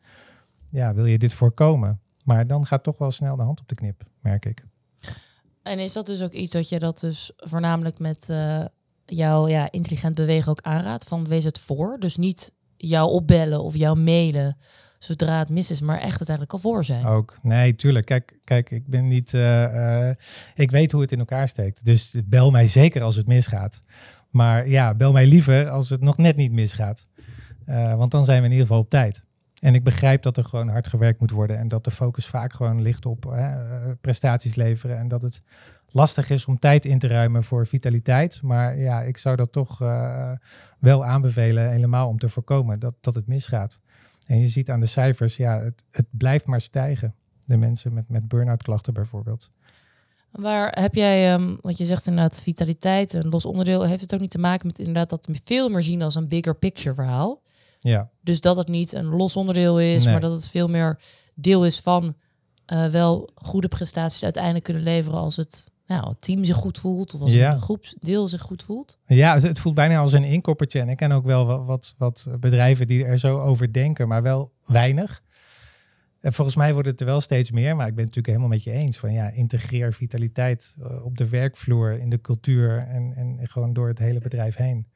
ja, 0.71 0.95
wil 0.95 1.07
je 1.07 1.19
dit 1.19 1.33
voorkomen? 1.33 2.01
Maar 2.27 2.47
dan 2.47 2.67
gaat 2.67 2.83
toch 2.83 2.99
wel 2.99 3.11
snel 3.11 3.37
de 3.37 3.43
hand 3.43 3.61
op 3.61 3.69
de 3.69 3.75
knip, 3.75 4.03
merk 4.21 4.45
ik. 4.45 4.65
En 5.63 5.79
is 5.79 5.93
dat 5.93 6.07
dus 6.07 6.23
ook 6.23 6.33
iets 6.33 6.53
dat 6.53 6.69
je 6.69 6.79
dat 6.79 7.01
dus 7.01 7.33
voornamelijk 7.37 7.99
met 7.99 8.29
uh, 8.31 8.65
jouw 9.05 9.49
ja, 9.49 9.71
intelligent 9.71 10.15
bewegen 10.15 10.51
ook 10.51 10.61
aanraadt? 10.61 11.05
Van 11.05 11.27
wees 11.27 11.45
het 11.45 11.59
voor. 11.59 11.97
Dus 11.99 12.17
niet 12.17 12.53
jou 12.77 13.11
opbellen 13.11 13.63
of 13.63 13.77
jou 13.77 13.99
mailen 13.99 14.57
zodra 14.99 15.39
het 15.39 15.49
mis 15.49 15.71
is, 15.71 15.81
maar 15.81 15.99
echt 15.99 16.19
het 16.19 16.29
eigenlijk 16.29 16.53
al 16.53 16.71
voor 16.71 16.85
zijn. 16.85 17.05
Ook, 17.05 17.39
nee, 17.43 17.75
tuurlijk. 17.75 18.07
Kijk, 18.07 18.39
kijk 18.45 18.71
ik 18.71 18.87
ben 18.87 19.09
niet, 19.09 19.33
uh, 19.33 20.11
ik 20.55 20.71
weet 20.71 20.93
hoe 20.93 21.01
het 21.01 21.13
in 21.13 21.19
elkaar 21.19 21.49
steekt. 21.49 21.85
Dus 21.85 22.15
bel 22.25 22.51
mij 22.51 22.67
zeker 22.67 23.03
als 23.03 23.17
het 23.17 23.27
misgaat. 23.27 23.83
Maar 24.31 24.69
ja, 24.69 24.95
bel 24.95 25.13
mij 25.13 25.27
liever 25.27 25.69
als 25.69 25.89
het 25.89 26.01
nog 26.01 26.17
net 26.17 26.37
niet 26.37 26.53
misgaat. 26.53 27.07
Want 27.97 28.11
dan 28.11 28.25
zijn 28.25 28.39
we 28.39 28.45
in 28.45 28.53
ieder 28.53 28.67
geval 28.67 28.83
op 28.83 28.91
tijd. 28.91 29.25
En 29.61 29.75
ik 29.75 29.85
begrijp 29.85 30.23
dat 30.23 30.37
er 30.37 30.45
gewoon 30.45 30.69
hard 30.69 30.87
gewerkt 30.87 31.21
moet 31.21 31.31
worden 31.31 31.59
en 31.59 31.69
dat 31.69 31.85
de 31.85 31.91
focus 31.91 32.27
vaak 32.27 32.53
gewoon 32.53 32.83
ligt 32.83 33.07
op 33.07 33.37
prestaties 34.01 34.55
leveren 34.55 34.99
en 34.99 35.09
dat 35.09 35.23
het 35.23 35.43
lastig 35.97 36.31
is 36.31 36.47
om 36.47 36.59
tijd 36.59 36.85
in 36.85 36.99
te 36.99 37.07
ruimen 37.07 37.45
voor 37.45 37.67
vitaliteit. 37.67 38.43
Maar 38.43 38.79
ja, 38.79 39.03
ik 39.03 39.19
zou 39.19 39.37
dat 39.37 39.53
toch 39.53 39.83
uh, 39.83 40.31
wel 40.79 41.05
aanbevelen, 41.05 41.71
helemaal 41.71 42.09
om 42.09 42.19
te 42.19 42.29
voorkomen 42.29 42.79
dat, 42.79 42.95
dat 43.01 43.15
het 43.15 43.27
misgaat. 43.27 43.81
En 44.27 44.41
je 44.41 44.49
ziet 44.49 44.71
aan 44.71 44.81
de 44.81 44.87
cijfers, 44.87 45.37
ja, 45.37 45.61
het, 45.61 45.85
het 45.91 46.07
blijft 46.11 46.47
maar 46.47 46.61
stijgen. 46.61 47.15
De 47.45 47.57
mensen 47.57 47.93
met, 47.93 48.09
met 48.09 48.29
burn-out 48.29 48.63
klachten 48.63 48.95
bijvoorbeeld. 48.95 49.51
Waar 50.31 50.81
heb 50.81 50.95
jij, 50.95 51.35
um, 51.35 51.59
want 51.61 51.79
je 51.79 51.85
zegt 51.85 52.07
inderdaad 52.07 52.41
vitaliteit, 52.41 53.13
een 53.13 53.29
los 53.29 53.45
onderdeel, 53.45 53.87
heeft 53.87 54.01
het 54.01 54.15
ook 54.15 54.21
niet 54.21 54.31
te 54.31 54.39
maken 54.39 54.67
met 54.67 54.79
inderdaad 54.79 55.11
dat 55.11 55.27
we 55.27 55.41
veel 55.45 55.69
meer 55.69 55.83
zien 55.83 56.03
als 56.03 56.15
een 56.15 56.29
bigger 56.29 56.55
picture 56.55 56.95
verhaal? 56.95 57.43
Ja. 57.87 58.11
Dus 58.21 58.41
dat 58.41 58.57
het 58.57 58.69
niet 58.69 58.93
een 58.93 59.07
los 59.07 59.37
onderdeel 59.37 59.81
is, 59.81 60.05
maar 60.05 60.21
dat 60.21 60.33
het 60.33 60.49
veel 60.49 60.69
meer 60.69 60.99
deel 61.35 61.65
is 61.65 61.81
van 61.81 62.15
uh, 62.73 62.87
wel 62.87 63.29
goede 63.35 63.69
prestaties 63.69 64.25
uiteindelijk 64.25 64.65
kunnen 64.65 64.83
leveren 64.83 65.19
als 65.19 65.37
het 65.37 65.71
nou, 65.87 66.09
het 66.09 66.21
team 66.21 66.45
zich 66.45 66.57
goed 66.57 66.79
voelt 66.79 67.15
of 67.15 67.21
als 67.21 67.33
ja. 67.33 67.53
een 67.53 67.61
groepsdeel 67.61 68.29
zich 68.29 68.41
goed 68.41 68.63
voelt? 68.63 68.99
Ja, 69.07 69.41
het 69.41 69.59
voelt 69.59 69.75
bijna 69.75 69.99
als 69.99 70.13
een 70.13 70.25
inkoppertje. 70.25 70.81
En 70.81 70.89
ik 70.89 70.97
ken 70.97 71.13
ook 71.13 71.25
wel 71.25 71.65
wat, 71.65 71.95
wat 71.99 72.27
bedrijven 72.41 72.87
die 72.87 73.05
er 73.05 73.19
zo 73.19 73.39
over 73.39 73.73
denken, 73.73 74.09
maar 74.09 74.23
wel 74.23 74.53
weinig. 74.65 75.23
En 76.21 76.33
volgens 76.33 76.57
mij 76.57 76.73
wordt 76.73 76.89
het 76.89 77.01
er 77.01 77.07
wel 77.07 77.21
steeds 77.21 77.51
meer, 77.51 77.77
maar 77.77 77.87
ik 77.87 77.95
ben 77.95 78.05
het 78.05 78.15
natuurlijk 78.15 78.27
helemaal 78.27 78.49
met 78.49 78.63
je 78.63 78.71
eens. 78.71 78.99
Van 78.99 79.13
ja, 79.13 79.31
integreer 79.31 79.93
vitaliteit 79.93 80.77
eh, 80.83 81.05
op 81.05 81.19
de 81.19 81.29
werkvloer, 81.29 81.99
in 81.99 82.09
de 82.09 82.21
cultuur 82.21 82.87
en, 82.89 83.13
en 83.17 83.39
gewoon 83.43 83.73
door 83.73 83.89
het 83.89 83.99
hele 83.99 84.21
bedrijf 84.21 84.57
heen. 84.57 84.87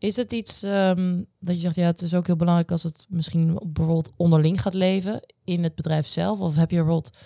Is 0.00 0.16
het 0.16 0.32
iets 0.32 0.62
um, 0.62 1.26
dat 1.38 1.54
je 1.54 1.60
zegt, 1.60 1.74
ja, 1.74 1.86
het 1.86 2.02
is 2.02 2.14
ook 2.14 2.26
heel 2.26 2.36
belangrijk 2.36 2.70
als 2.70 2.82
het 2.82 3.06
misschien 3.08 3.60
bijvoorbeeld 3.66 4.12
onderling 4.16 4.60
gaat 4.60 4.74
leven 4.74 5.20
in 5.44 5.62
het 5.62 5.74
bedrijf 5.74 6.06
zelf? 6.06 6.40
Of 6.40 6.56
heb 6.56 6.70
je 6.70 6.76
bijvoorbeeld 6.76 7.16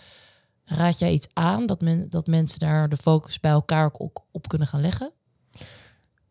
Raad 0.64 0.99
jij 0.99 1.12
iets 1.12 1.28
aan 1.33 1.66
dat, 1.66 1.81
men, 1.81 2.11
dat 2.11 2.26
mensen 2.26 2.59
daar 2.59 2.88
de 2.88 2.97
focus 2.97 3.40
bij 3.40 3.50
elkaar 3.50 3.90
ook 3.99 4.25
op 4.31 4.49
kunnen 4.49 4.69
gaan 4.69 4.81
leggen? 4.81 5.12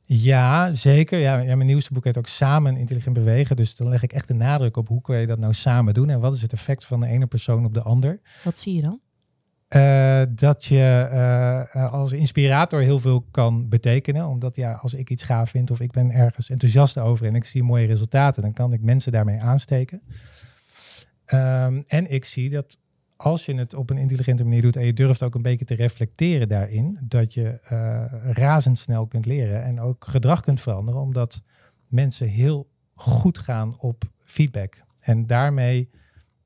Ja, 0.03 0.73
zeker. 0.75 1.19
Ja, 1.19 1.38
ja, 1.38 1.55
mijn 1.55 1.67
nieuwste 1.67 1.93
boek 1.93 2.03
heet 2.03 2.17
ook 2.17 2.27
Samen 2.27 2.77
Intelligent 2.77 3.13
Bewegen. 3.13 3.55
Dus 3.55 3.75
dan 3.75 3.89
leg 3.89 4.03
ik 4.03 4.13
echt 4.13 4.27
de 4.27 4.33
nadruk 4.33 4.77
op 4.77 4.88
hoe 4.88 5.01
kun 5.01 5.17
je 5.17 5.27
dat 5.27 5.39
nou 5.39 5.53
samen 5.53 5.93
doen 5.93 6.09
en 6.09 6.19
wat 6.19 6.35
is 6.35 6.41
het 6.41 6.53
effect 6.53 6.85
van 6.85 7.00
de 7.00 7.07
ene 7.07 7.25
persoon 7.25 7.65
op 7.65 7.73
de 7.73 7.81
ander. 7.81 8.21
Wat 8.43 8.57
zie 8.57 8.75
je 8.75 8.81
dan? 8.81 9.00
Uh, 9.75 10.22
dat 10.30 10.65
je 10.65 11.10
uh, 11.75 11.94
als 11.94 12.12
inspirator 12.12 12.82
heel 12.82 13.00
veel 13.00 13.25
kan 13.32 13.70
betekenen. 13.70 14.27
Omdat 14.27 14.56
ja, 14.56 14.72
als 14.72 14.94
ik 14.94 15.10
iets 15.10 15.24
gaaf 15.24 15.50
vind 15.50 15.72
of 15.72 15.80
ik 15.80 15.92
ben 15.92 16.12
ergens 16.12 16.50
enthousiast 16.50 16.98
over 16.98 17.25
en 17.25 17.36
ik 17.36 17.46
zie 17.46 17.63
mooie 17.63 17.86
resultaten, 17.86 18.42
dan 18.42 18.53
kan 18.53 18.74
ik 18.74 18.82
mensen 18.82 19.12
daarmee 19.12 19.42
aansteken. 19.42 20.01
Um, 21.34 21.84
en 21.88 22.12
ik 22.12 22.25
zie 22.25 22.50
dat 22.50 22.77
als 23.15 23.46
je 23.46 23.56
het 23.56 23.74
op 23.74 23.89
een 23.89 23.98
intelligente 23.98 24.44
manier 24.44 24.62
doet 24.62 24.75
en 24.75 24.86
je 24.86 24.94
durft 24.94 25.24
ook 25.24 25.36
een 25.36 25.42
beetje 25.42 25.65
te 25.65 25.75
reflecteren 25.75 26.48
daarin, 26.48 26.98
dat 27.01 27.34
je 27.34 27.60
razendsnel 28.24 29.08
kunt 29.08 29.25
leren 29.25 29.63
en 29.63 29.82
ook 29.82 30.06
gedrag 30.06 30.42
kunt 30.42 30.62
veranderen, 30.62 31.01
omdat 31.01 31.42
mensen 31.88 32.27
heel 32.27 32.70
goed 32.94 33.38
gaan 33.38 33.80
op 33.80 34.03
feedback 34.20 34.84
en 35.00 35.27
daarmee 35.27 35.89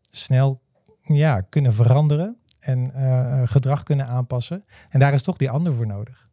snel 0.09 0.61
ja, 1.01 1.41
kunnen 1.41 1.73
veranderen 1.73 2.37
en 2.59 2.91
uh, 2.95 3.41
gedrag 3.45 3.83
kunnen 3.83 4.07
aanpassen. 4.07 4.65
En 4.89 4.99
daar 4.99 5.13
is 5.13 5.21
toch 5.21 5.37
die 5.37 5.49
ander 5.49 5.73
voor 5.73 5.87
nodig. 5.87 6.27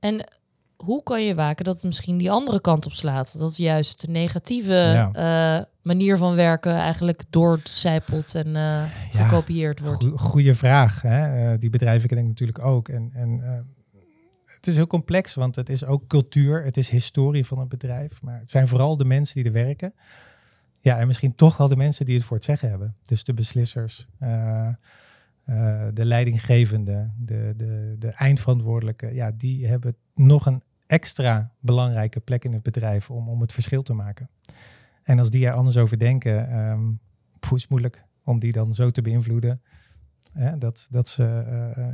En 0.00 0.24
hoe 0.76 1.02
kan 1.02 1.24
je 1.24 1.34
waken 1.34 1.64
dat 1.64 1.74
het 1.74 1.84
misschien 1.84 2.18
die 2.18 2.30
andere 2.30 2.60
kant 2.60 2.86
op 2.86 2.92
slaat? 2.92 3.38
Dat 3.38 3.56
juist 3.56 4.00
de 4.00 4.12
negatieve 4.12 5.08
eh, 5.12 5.60
manier 5.82 6.16
van 6.18 6.34
werken 6.34 6.74
eigenlijk 6.74 7.22
doorcijpelt 7.30 8.34
en 8.34 8.48
uh, 8.48 8.82
gekopieerd 9.10 9.80
wordt? 9.80 10.06
Goeie 10.16 10.54
vraag. 10.54 11.02
Hè? 11.02 11.52
Uh, 11.52 11.58
die 11.58 11.70
bedrijven 11.70 12.08
ken 12.08 12.18
ik 12.18 12.26
natuurlijk 12.26 12.64
ook. 12.64 12.88
En, 12.88 13.10
en 13.14 13.42
het 14.44 14.66
is 14.66 14.76
heel 14.76 14.86
complex, 14.86 15.34
want 15.34 15.56
het 15.56 15.68
is 15.68 15.84
ook 15.84 16.06
cultuur, 16.06 16.64
het 16.64 16.76
is 16.76 16.88
historie 16.88 17.46
van 17.46 17.58
een 17.58 17.68
bedrijf. 17.68 18.22
Maar 18.22 18.38
het 18.38 18.50
zijn 18.50 18.68
vooral 18.68 18.96
de 18.96 19.04
mensen 19.04 19.34
die 19.34 19.44
er 19.44 19.64
werken. 19.64 19.94
Ja, 20.82 20.98
en 20.98 21.06
misschien 21.06 21.34
toch 21.34 21.56
wel 21.56 21.68
de 21.68 21.76
mensen 21.76 22.06
die 22.06 22.14
het 22.14 22.24
voor 22.24 22.36
het 22.36 22.44
zeggen 22.44 22.68
hebben. 22.68 22.96
Dus 23.04 23.24
de 23.24 23.34
beslissers. 23.34 24.08
de 25.94 26.04
leidinggevende, 26.04 27.10
de, 27.18 27.54
de, 27.56 27.96
de 27.98 28.08
eindverantwoordelijke, 28.08 29.14
ja, 29.14 29.30
die 29.30 29.66
hebben 29.66 29.96
nog 30.14 30.46
een 30.46 30.62
extra 30.86 31.52
belangrijke 31.60 32.20
plek 32.20 32.44
in 32.44 32.52
het 32.52 32.62
bedrijf 32.62 33.10
om, 33.10 33.28
om 33.28 33.40
het 33.40 33.52
verschil 33.52 33.82
te 33.82 33.92
maken. 33.92 34.30
En 35.02 35.18
als 35.18 35.30
die 35.30 35.46
er 35.46 35.52
anders 35.52 35.76
over 35.76 35.98
denken, 35.98 36.58
um, 36.58 37.00
is 37.54 37.68
moeilijk 37.68 38.04
om 38.24 38.38
die 38.38 38.52
dan 38.52 38.74
zo 38.74 38.90
te 38.90 39.02
beïnvloeden 39.02 39.62
hè, 40.32 40.58
dat, 40.58 40.86
dat 40.90 41.08
ze 41.08 41.22
uh, 41.22 41.84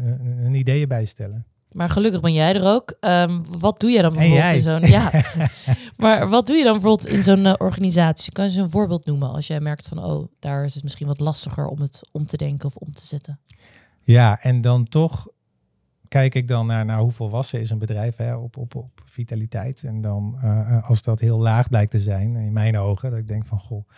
hun 0.43 0.55
ideeën 0.55 0.89
bijstellen. 0.89 1.47
Maar 1.73 1.89
gelukkig 1.89 2.21
ben 2.21 2.33
jij 2.33 2.55
er 2.55 2.65
ook. 2.65 2.97
Um, 3.01 3.45
wat 3.59 3.81
doe 3.81 3.91
je 3.91 4.03
dan 4.03 4.15
bijvoorbeeld 4.15 4.53
in 4.53 4.63
zo'n... 4.63 4.81
Ja, 4.81 5.11
maar 5.97 6.29
wat 6.29 6.47
doe 6.47 6.57
je 6.57 6.65
dan 6.65 6.73
bijvoorbeeld 6.73 7.07
in 7.07 7.23
zo'n 7.23 7.45
uh, 7.45 7.55
organisatie? 7.59 8.33
Kan 8.33 8.45
je 8.45 8.51
ze 8.51 8.61
een 8.61 8.71
voorbeeld 8.71 9.07
noemen 9.07 9.31
als 9.31 9.47
jij 9.47 9.61
merkt 9.61 9.89
van... 9.89 10.05
oh, 10.05 10.29
daar 10.39 10.65
is 10.65 10.75
het 10.75 10.83
misschien 10.83 11.07
wat 11.07 11.21
lastiger 11.21 11.67
om 11.67 11.81
het 11.81 12.09
om 12.13 12.27
te 12.27 12.37
denken 12.37 12.67
of 12.67 12.77
om 12.77 12.93
te 12.93 13.07
zetten? 13.07 13.41
Ja, 14.03 14.41
en 14.41 14.61
dan 14.61 14.85
toch 14.85 15.27
kijk 16.09 16.35
ik 16.35 16.49
dan 16.49 16.67
naar, 16.67 16.85
naar 16.85 16.99
hoe 16.99 17.13
volwassen 17.13 17.61
is 17.61 17.71
een 17.71 17.79
bedrijf 17.79 18.17
hè, 18.17 18.35
op, 18.35 18.57
op, 18.57 18.75
op 18.75 19.03
vitaliteit. 19.05 19.83
En 19.83 20.01
dan 20.01 20.39
uh, 20.45 20.89
als 20.89 21.03
dat 21.03 21.21
heel 21.21 21.39
laag 21.39 21.69
blijkt 21.69 21.91
te 21.91 21.99
zijn, 21.99 22.37
in 22.37 22.53
mijn 22.53 22.79
ogen, 22.79 23.11
dat 23.11 23.19
ik 23.19 23.29
denk 23.29 23.45
van 23.47 23.59
goh, 23.59 23.89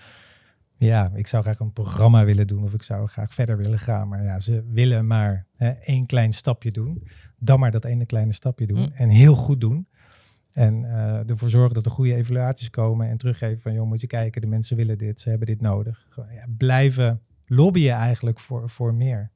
ja, 0.88 1.10
ik 1.14 1.26
zou 1.26 1.42
graag 1.42 1.58
een 1.58 1.72
programma 1.72 2.24
willen 2.24 2.46
doen 2.46 2.64
of 2.64 2.74
ik 2.74 2.82
zou 2.82 3.06
graag 3.06 3.34
verder 3.34 3.56
willen 3.56 3.78
gaan. 3.78 4.08
Maar 4.08 4.24
ja, 4.24 4.38
ze 4.38 4.64
willen 4.72 5.06
maar 5.06 5.46
hè, 5.56 5.70
één 5.70 6.06
klein 6.06 6.32
stapje 6.32 6.70
doen. 6.70 7.06
Dan 7.38 7.60
maar 7.60 7.70
dat 7.70 7.84
ene 7.84 8.06
kleine 8.06 8.32
stapje 8.32 8.66
doen 8.66 8.80
mm. 8.80 8.92
en 8.94 9.08
heel 9.08 9.34
goed 9.34 9.60
doen. 9.60 9.88
En 10.52 10.82
uh, 10.82 11.28
ervoor 11.28 11.50
zorgen 11.50 11.74
dat 11.74 11.86
er 11.86 11.90
goede 11.90 12.14
evaluaties 12.14 12.70
komen 12.70 13.08
en 13.08 13.18
teruggeven 13.18 13.60
van, 13.60 13.72
joh, 13.72 13.86
moet 13.86 14.00
je 14.00 14.06
kijken, 14.06 14.40
de 14.40 14.46
mensen 14.46 14.76
willen 14.76 14.98
dit, 14.98 15.20
ze 15.20 15.28
hebben 15.28 15.46
dit 15.46 15.60
nodig. 15.60 16.08
Ja, 16.16 16.46
blijven 16.56 17.22
lobbyen 17.46 17.94
eigenlijk 17.94 18.40
voor, 18.40 18.70
voor 18.70 18.94
meer 18.94 19.30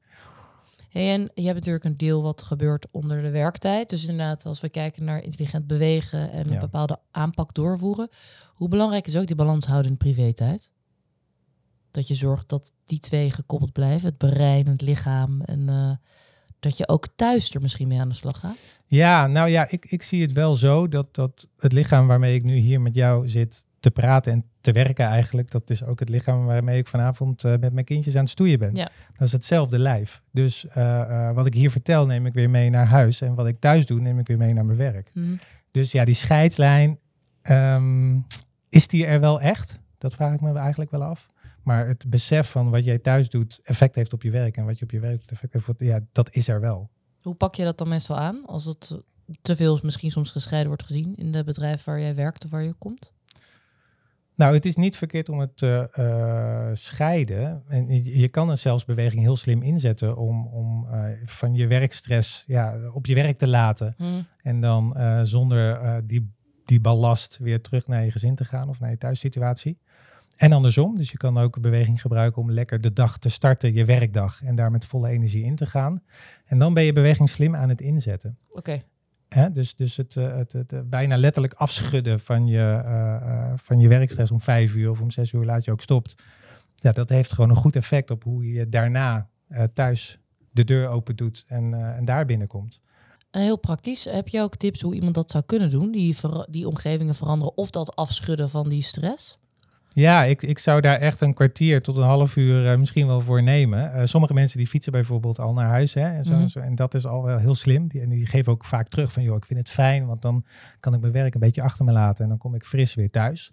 en 0.95 1.31
je 1.33 1.41
hebt 1.41 1.55
natuurlijk 1.55 1.83
een 1.83 1.97
deel 1.97 2.21
wat 2.21 2.41
gebeurt 2.41 2.87
onder 2.91 3.21
de 3.21 3.29
werktijd. 3.29 3.89
Dus 3.89 4.01
inderdaad, 4.01 4.45
als 4.45 4.61
we 4.61 4.69
kijken 4.69 5.03
naar 5.03 5.23
intelligent 5.23 5.67
bewegen 5.67 6.31
en 6.31 6.51
een 6.51 6.59
bepaalde 6.59 6.99
aanpak 7.11 7.53
doorvoeren. 7.53 8.09
Hoe 8.51 8.69
belangrijk 8.69 9.07
is 9.07 9.17
ook 9.17 9.27
die 9.27 9.35
balans 9.35 9.65
houden 9.65 9.91
in 9.91 9.97
privé-tijd? 9.97 10.71
Dat 11.95 12.07
je 12.07 12.13
zorgt 12.13 12.49
dat 12.49 12.71
die 12.85 12.99
twee 12.99 13.31
gekoppeld 13.31 13.71
blijven. 13.71 14.07
Het 14.07 14.17
brein, 14.17 14.67
het 14.67 14.81
lichaam. 14.81 15.41
En 15.41 15.59
uh, 15.69 15.91
dat 16.59 16.77
je 16.77 16.87
ook 16.87 17.07
thuis 17.15 17.53
er 17.53 17.61
misschien 17.61 17.87
mee 17.87 17.99
aan 17.99 18.09
de 18.09 18.15
slag 18.15 18.39
gaat. 18.39 18.81
Ja, 18.85 19.27
nou 19.27 19.49
ja, 19.49 19.67
ik, 19.69 19.85
ik 19.85 20.03
zie 20.03 20.21
het 20.21 20.33
wel 20.33 20.55
zo 20.55 20.87
dat, 20.87 21.15
dat 21.15 21.47
het 21.57 21.71
lichaam 21.71 22.07
waarmee 22.07 22.35
ik 22.35 22.43
nu 22.43 22.55
hier 22.55 22.81
met 22.81 22.95
jou 22.95 23.29
zit 23.29 23.67
te 23.79 23.91
praten 23.91 24.31
en 24.33 24.45
te 24.61 24.71
werken 24.71 25.05
eigenlijk. 25.05 25.51
Dat 25.51 25.69
is 25.69 25.83
ook 25.83 25.99
het 25.99 26.09
lichaam 26.09 26.45
waarmee 26.45 26.77
ik 26.77 26.87
vanavond 26.87 27.43
uh, 27.43 27.51
met 27.59 27.73
mijn 27.73 27.85
kindjes 27.85 28.15
aan 28.15 28.21
het 28.21 28.29
stoeien 28.29 28.59
ben. 28.59 28.75
Ja. 28.75 28.89
Dat 29.17 29.27
is 29.27 29.31
hetzelfde 29.31 29.79
lijf. 29.79 30.21
Dus 30.31 30.65
uh, 30.65 30.75
uh, 30.75 31.31
wat 31.31 31.45
ik 31.45 31.53
hier 31.53 31.71
vertel 31.71 32.05
neem 32.05 32.25
ik 32.25 32.33
weer 32.33 32.49
mee 32.49 32.69
naar 32.69 32.87
huis. 32.87 33.21
En 33.21 33.35
wat 33.35 33.47
ik 33.47 33.59
thuis 33.59 33.85
doe 33.85 33.99
neem 33.99 34.19
ik 34.19 34.27
weer 34.27 34.37
mee 34.37 34.53
naar 34.53 34.65
mijn 34.65 34.77
werk. 34.77 35.09
Mm. 35.13 35.39
Dus 35.71 35.91
ja, 35.91 36.05
die 36.05 36.15
scheidslijn, 36.15 36.99
um, 37.49 38.25
is 38.69 38.87
die 38.87 39.05
er 39.05 39.19
wel 39.19 39.41
echt? 39.41 39.79
Dat 39.97 40.13
vraag 40.13 40.33
ik 40.33 40.41
me 40.41 40.53
eigenlijk 40.53 40.91
wel 40.91 41.03
af. 41.03 41.33
Maar 41.65 41.87
het 41.87 42.09
besef 42.09 42.49
van 42.49 42.69
wat 42.69 42.85
jij 42.85 42.99
thuis 42.99 43.29
doet 43.29 43.59
effect 43.63 43.95
heeft 43.95 44.13
op 44.13 44.23
je 44.23 44.31
werk 44.31 44.57
en 44.57 44.65
wat 44.65 44.77
je 44.79 44.83
op 44.83 44.91
je 44.91 44.99
werk 44.99 45.19
doet 45.19 45.31
effect 45.31 45.53
heeft 45.53 45.69
op, 45.69 45.79
ja, 45.79 45.99
dat 46.11 46.35
is 46.35 46.47
er 46.47 46.59
wel. 46.59 46.89
Hoe 47.21 47.35
pak 47.35 47.55
je 47.55 47.63
dat 47.63 47.77
dan 47.77 47.87
meestal 47.87 48.17
aan 48.17 48.45
als 48.45 48.65
het 48.65 49.01
te 49.41 49.55
veel 49.55 49.79
misschien 49.83 50.11
soms 50.11 50.31
gescheiden 50.31 50.67
wordt 50.67 50.83
gezien 50.83 51.15
in 51.15 51.31
de 51.31 51.43
bedrijf 51.43 51.83
waar 51.83 51.99
jij 51.99 52.15
werkt 52.15 52.45
of 52.45 52.51
waar 52.51 52.63
je 52.63 52.73
komt? 52.73 53.13
Nou, 54.35 54.53
het 54.53 54.65
is 54.65 54.75
niet 54.75 54.97
verkeerd 54.97 55.29
om 55.29 55.39
het 55.39 55.57
te 55.57 55.89
uh, 55.99 56.69
scheiden. 56.73 57.63
En 57.67 58.03
je, 58.03 58.29
kan 58.29 58.49
een 58.49 58.57
zelfsbeweging 58.57 59.21
heel 59.21 59.35
slim 59.35 59.61
inzetten 59.61 60.17
om, 60.17 60.47
om 60.47 60.87
uh, 60.91 61.03
van 61.25 61.53
je 61.53 61.67
werkstress 61.67 62.43
ja, 62.47 62.77
op 62.93 63.05
je 63.05 63.15
werk 63.15 63.37
te 63.37 63.47
laten. 63.47 63.93
Hmm. 63.97 64.27
En 64.41 64.61
dan 64.61 64.93
uh, 64.97 65.19
zonder 65.23 66.01
die, 66.07 66.31
die 66.65 66.81
ballast 66.81 67.37
weer 67.37 67.61
terug 67.61 67.87
naar 67.87 68.05
je 68.05 68.11
gezin 68.11 68.35
te 68.35 68.45
gaan 68.45 68.69
of 68.69 68.79
naar 68.79 68.89
je 68.89 68.97
thuissituatie. 68.97 69.77
En 70.35 70.51
andersom, 70.51 70.95
dus 70.95 71.11
je 71.11 71.17
kan 71.17 71.37
ook 71.37 71.61
beweging 71.61 72.01
gebruiken 72.01 72.41
om 72.41 72.51
lekker 72.51 72.81
de 72.81 72.93
dag 72.93 73.17
te 73.17 73.29
starten, 73.29 73.73
je 73.73 73.85
werkdag, 73.85 74.43
en 74.43 74.55
daar 74.55 74.71
met 74.71 74.85
volle 74.85 75.09
energie 75.09 75.43
in 75.43 75.55
te 75.55 75.65
gaan. 75.65 76.03
En 76.45 76.59
dan 76.59 76.73
ben 76.73 76.83
je 76.83 76.93
beweging 76.93 77.29
slim 77.29 77.55
aan 77.55 77.69
het 77.69 77.81
inzetten. 77.81 78.37
Oké. 78.49 78.57
Okay. 78.57 78.83
Dus 79.51 79.75
dus 79.75 79.97
het, 79.97 80.13
het, 80.13 80.53
het, 80.53 80.71
het, 80.71 80.89
bijna 80.89 81.17
letterlijk 81.17 81.53
afschudden 81.53 82.19
van 82.19 82.47
je, 82.47 82.81
uh, 82.85 82.91
uh, 82.91 83.53
van 83.55 83.79
je 83.79 83.87
werkstress 83.87 84.31
om 84.31 84.41
vijf 84.41 84.75
uur 84.75 84.89
of 84.89 85.01
om 85.01 85.11
zes 85.11 85.31
uur 85.31 85.45
laat 85.45 85.65
je 85.65 85.71
ook 85.71 85.81
stopt. 85.81 86.15
Ja, 86.75 86.91
dat 86.91 87.09
heeft 87.09 87.33
gewoon 87.33 87.49
een 87.49 87.55
goed 87.55 87.75
effect 87.75 88.11
op 88.11 88.23
hoe 88.23 88.51
je 88.51 88.69
daarna 88.69 89.29
uh, 89.49 89.63
thuis 89.73 90.19
de 90.51 90.63
deur 90.63 90.87
open 90.87 91.15
doet 91.15 91.43
en, 91.47 91.95
en 91.95 92.05
daar 92.05 92.25
binnenkomt. 92.25 92.81
Heel 93.31 93.57
praktisch. 93.57 94.05
Heb 94.05 94.27
je 94.27 94.41
ook 94.41 94.55
tips 94.55 94.81
hoe 94.81 94.95
iemand 94.95 95.15
dat 95.15 95.31
zou 95.31 95.43
kunnen 95.43 95.69
doen? 95.69 95.91
Die, 95.91 96.15
die 96.49 96.67
omgevingen 96.67 97.15
veranderen 97.15 97.57
of 97.57 97.69
dat 97.69 97.95
afschudden 97.95 98.49
van 98.49 98.69
die 98.69 98.81
stress? 98.81 99.37
Ja, 99.95 100.23
ik, 100.23 100.43
ik 100.43 100.59
zou 100.59 100.81
daar 100.81 100.99
echt 100.99 101.21
een 101.21 101.33
kwartier 101.33 101.81
tot 101.81 101.97
een 101.97 102.03
half 102.03 102.35
uur 102.35 102.71
uh, 102.71 102.77
misschien 102.77 103.07
wel 103.07 103.21
voor 103.21 103.43
nemen. 103.43 103.91
Uh, 103.95 104.01
sommige 104.03 104.33
mensen 104.33 104.57
die 104.57 104.67
fietsen 104.67 104.91
bijvoorbeeld 104.91 105.39
al 105.39 105.53
naar 105.53 105.67
huis. 105.67 105.93
Hè, 105.93 106.01
en, 106.01 106.23
zo, 106.23 106.33
mm. 106.33 106.47
zo, 106.47 106.59
en 106.59 106.75
dat 106.75 106.93
is 106.93 107.05
al 107.05 107.23
wel 107.23 107.37
heel 107.37 107.55
slim. 107.55 107.87
Die, 107.87 108.01
en 108.01 108.09
die 108.09 108.25
geven 108.25 108.51
ook 108.51 108.65
vaak 108.65 108.87
terug 108.87 109.13
van, 109.13 109.23
joh, 109.23 109.37
ik 109.37 109.45
vind 109.45 109.59
het 109.59 109.69
fijn, 109.69 110.05
want 110.05 110.21
dan 110.21 110.45
kan 110.79 110.93
ik 110.93 111.01
mijn 111.01 111.13
werk 111.13 111.33
een 111.33 111.39
beetje 111.39 111.61
achter 111.61 111.85
me 111.85 111.91
laten 111.91 112.23
en 112.23 112.29
dan 112.29 112.37
kom 112.37 112.55
ik 112.55 112.65
fris 112.65 112.95
weer 112.95 113.09
thuis. 113.09 113.51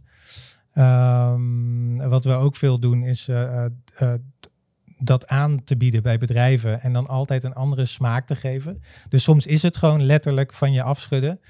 Um, 0.74 2.08
wat 2.08 2.24
we 2.24 2.32
ook 2.32 2.56
veel 2.56 2.78
doen 2.78 3.02
is 3.02 3.28
uh, 3.28 3.64
dat 4.98 5.26
aan 5.26 5.64
te 5.64 5.76
bieden 5.76 6.02
bij 6.02 6.18
bedrijven 6.18 6.80
en 6.80 6.92
dan 6.92 7.06
altijd 7.06 7.44
een 7.44 7.54
andere 7.54 7.84
smaak 7.84 8.26
te 8.26 8.34
geven. 8.34 8.82
Dus 9.08 9.22
soms 9.22 9.46
is 9.46 9.62
het 9.62 9.76
gewoon 9.76 10.02
letterlijk 10.02 10.52
van 10.52 10.72
je 10.72 10.82
afschudden. 10.82 11.40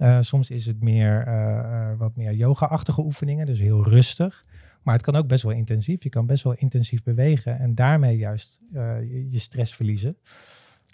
Uh, 0.00 0.18
soms 0.20 0.50
is 0.50 0.66
het 0.66 0.82
meer 0.82 1.28
uh, 1.28 1.90
wat 1.98 2.16
meer 2.16 2.34
yoga-achtige 2.34 3.00
oefeningen, 3.00 3.46
dus 3.46 3.58
heel 3.58 3.88
rustig. 3.88 4.44
Maar 4.82 4.94
het 4.94 5.02
kan 5.02 5.16
ook 5.16 5.26
best 5.26 5.42
wel 5.42 5.52
intensief. 5.52 6.02
Je 6.02 6.08
kan 6.08 6.26
best 6.26 6.44
wel 6.44 6.54
intensief 6.54 7.02
bewegen 7.02 7.58
en 7.58 7.74
daarmee 7.74 8.16
juist 8.16 8.60
je, 8.70 9.38
stress 9.38 9.74
verliezen. 9.74 10.16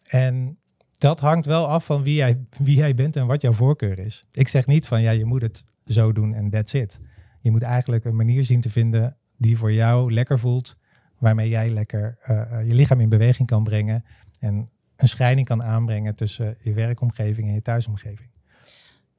En 0.05 0.59
dat 0.99 1.21
hangt 1.21 1.47
wel 1.47 1.67
af 1.69 1.85
van 1.85 2.03
wie 2.03 2.15
jij, 2.15 2.41
wie 2.59 2.77
jij 2.77 2.95
bent 2.95 3.17
en 3.17 3.27
wat 3.27 3.43
jouw 3.43 3.53
voorkeur 3.53 3.99
is. 3.99 4.27
Ik 4.33 4.49
zeg 4.49 4.67
niet 4.67 4.87
van 4.87 5.03
ja, 5.03 5.11
je 5.11 5.25
moet 5.25 5.43
het 5.43 5.65
zo 5.87 6.13
doen 6.13 6.35
en 6.35 6.51
that's 6.51 6.73
it. 6.73 7.01
Je 7.41 7.51
moet 7.51 7.63
eigenlijk 7.63 8.05
een 8.05 8.17
manier 8.17 8.45
zien 8.45 8.61
te 8.61 8.71
vinden 8.71 9.17
die 9.37 9.59
voor 9.59 9.73
jou 9.73 10.13
lekker 10.13 10.39
voelt, 10.39 10.77
waarmee 11.19 11.49
jij 11.49 11.71
lekker 11.71 12.19
je 12.67 12.75
lichaam 12.75 13.01
in 13.01 13.09
beweging 13.09 13.49
kan 13.49 13.65
brengen 13.65 14.05
en 14.39 14.71
een 14.97 15.09
scheiding 15.09 15.47
kan 15.47 15.63
aanbrengen 15.63 16.15
tussen 16.15 16.57
je 16.61 16.73
werkomgeving 16.73 17.49
en 17.49 17.55
je 17.55 17.63
thuisomgeving. 17.63 18.35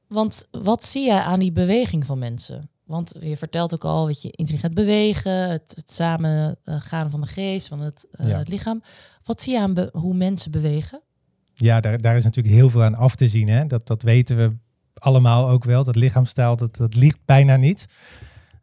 Want 0.08 0.48
wat 0.50 0.84
zie 0.84 1.06
jij 1.06 1.20
aan 1.20 1.40
die 1.40 1.52
beweging 1.52 2.06
van 2.06 2.18
mensen? 2.18 2.70
Want 2.84 3.14
je 3.20 3.36
vertelt 3.36 3.74
ook 3.74 3.84
al, 3.84 4.06
weet 4.06 4.22
je, 4.22 4.30
intelligent 4.30 4.74
bewegen, 4.74 5.50
het, 5.50 5.72
het 5.74 5.90
samen 5.90 6.58
gaan 6.64 7.10
van 7.10 7.20
de 7.20 7.26
geest, 7.26 7.68
van 7.68 7.80
het, 7.80 8.06
uh, 8.20 8.28
ja. 8.28 8.38
het 8.38 8.48
lichaam. 8.48 8.82
Wat 9.24 9.40
zie 9.40 9.52
je 9.52 9.60
aan 9.60 9.88
hoe 9.92 10.14
mensen 10.14 10.50
bewegen? 10.50 11.02
Ja, 11.54 11.80
daar, 11.80 12.00
daar 12.00 12.16
is 12.16 12.24
natuurlijk 12.24 12.54
heel 12.54 12.70
veel 12.70 12.82
aan 12.82 12.94
af 12.94 13.14
te 13.14 13.28
zien. 13.28 13.48
Hè? 13.48 13.66
Dat, 13.66 13.86
dat 13.86 14.02
weten 14.02 14.36
we 14.36 14.56
allemaal 14.94 15.48
ook 15.48 15.64
wel. 15.64 15.84
Dat 15.84 15.96
lichaamstaal, 15.96 16.56
dat, 16.56 16.76
dat 16.76 16.94
ligt 16.94 17.18
bijna 17.24 17.56
niet. 17.56 17.86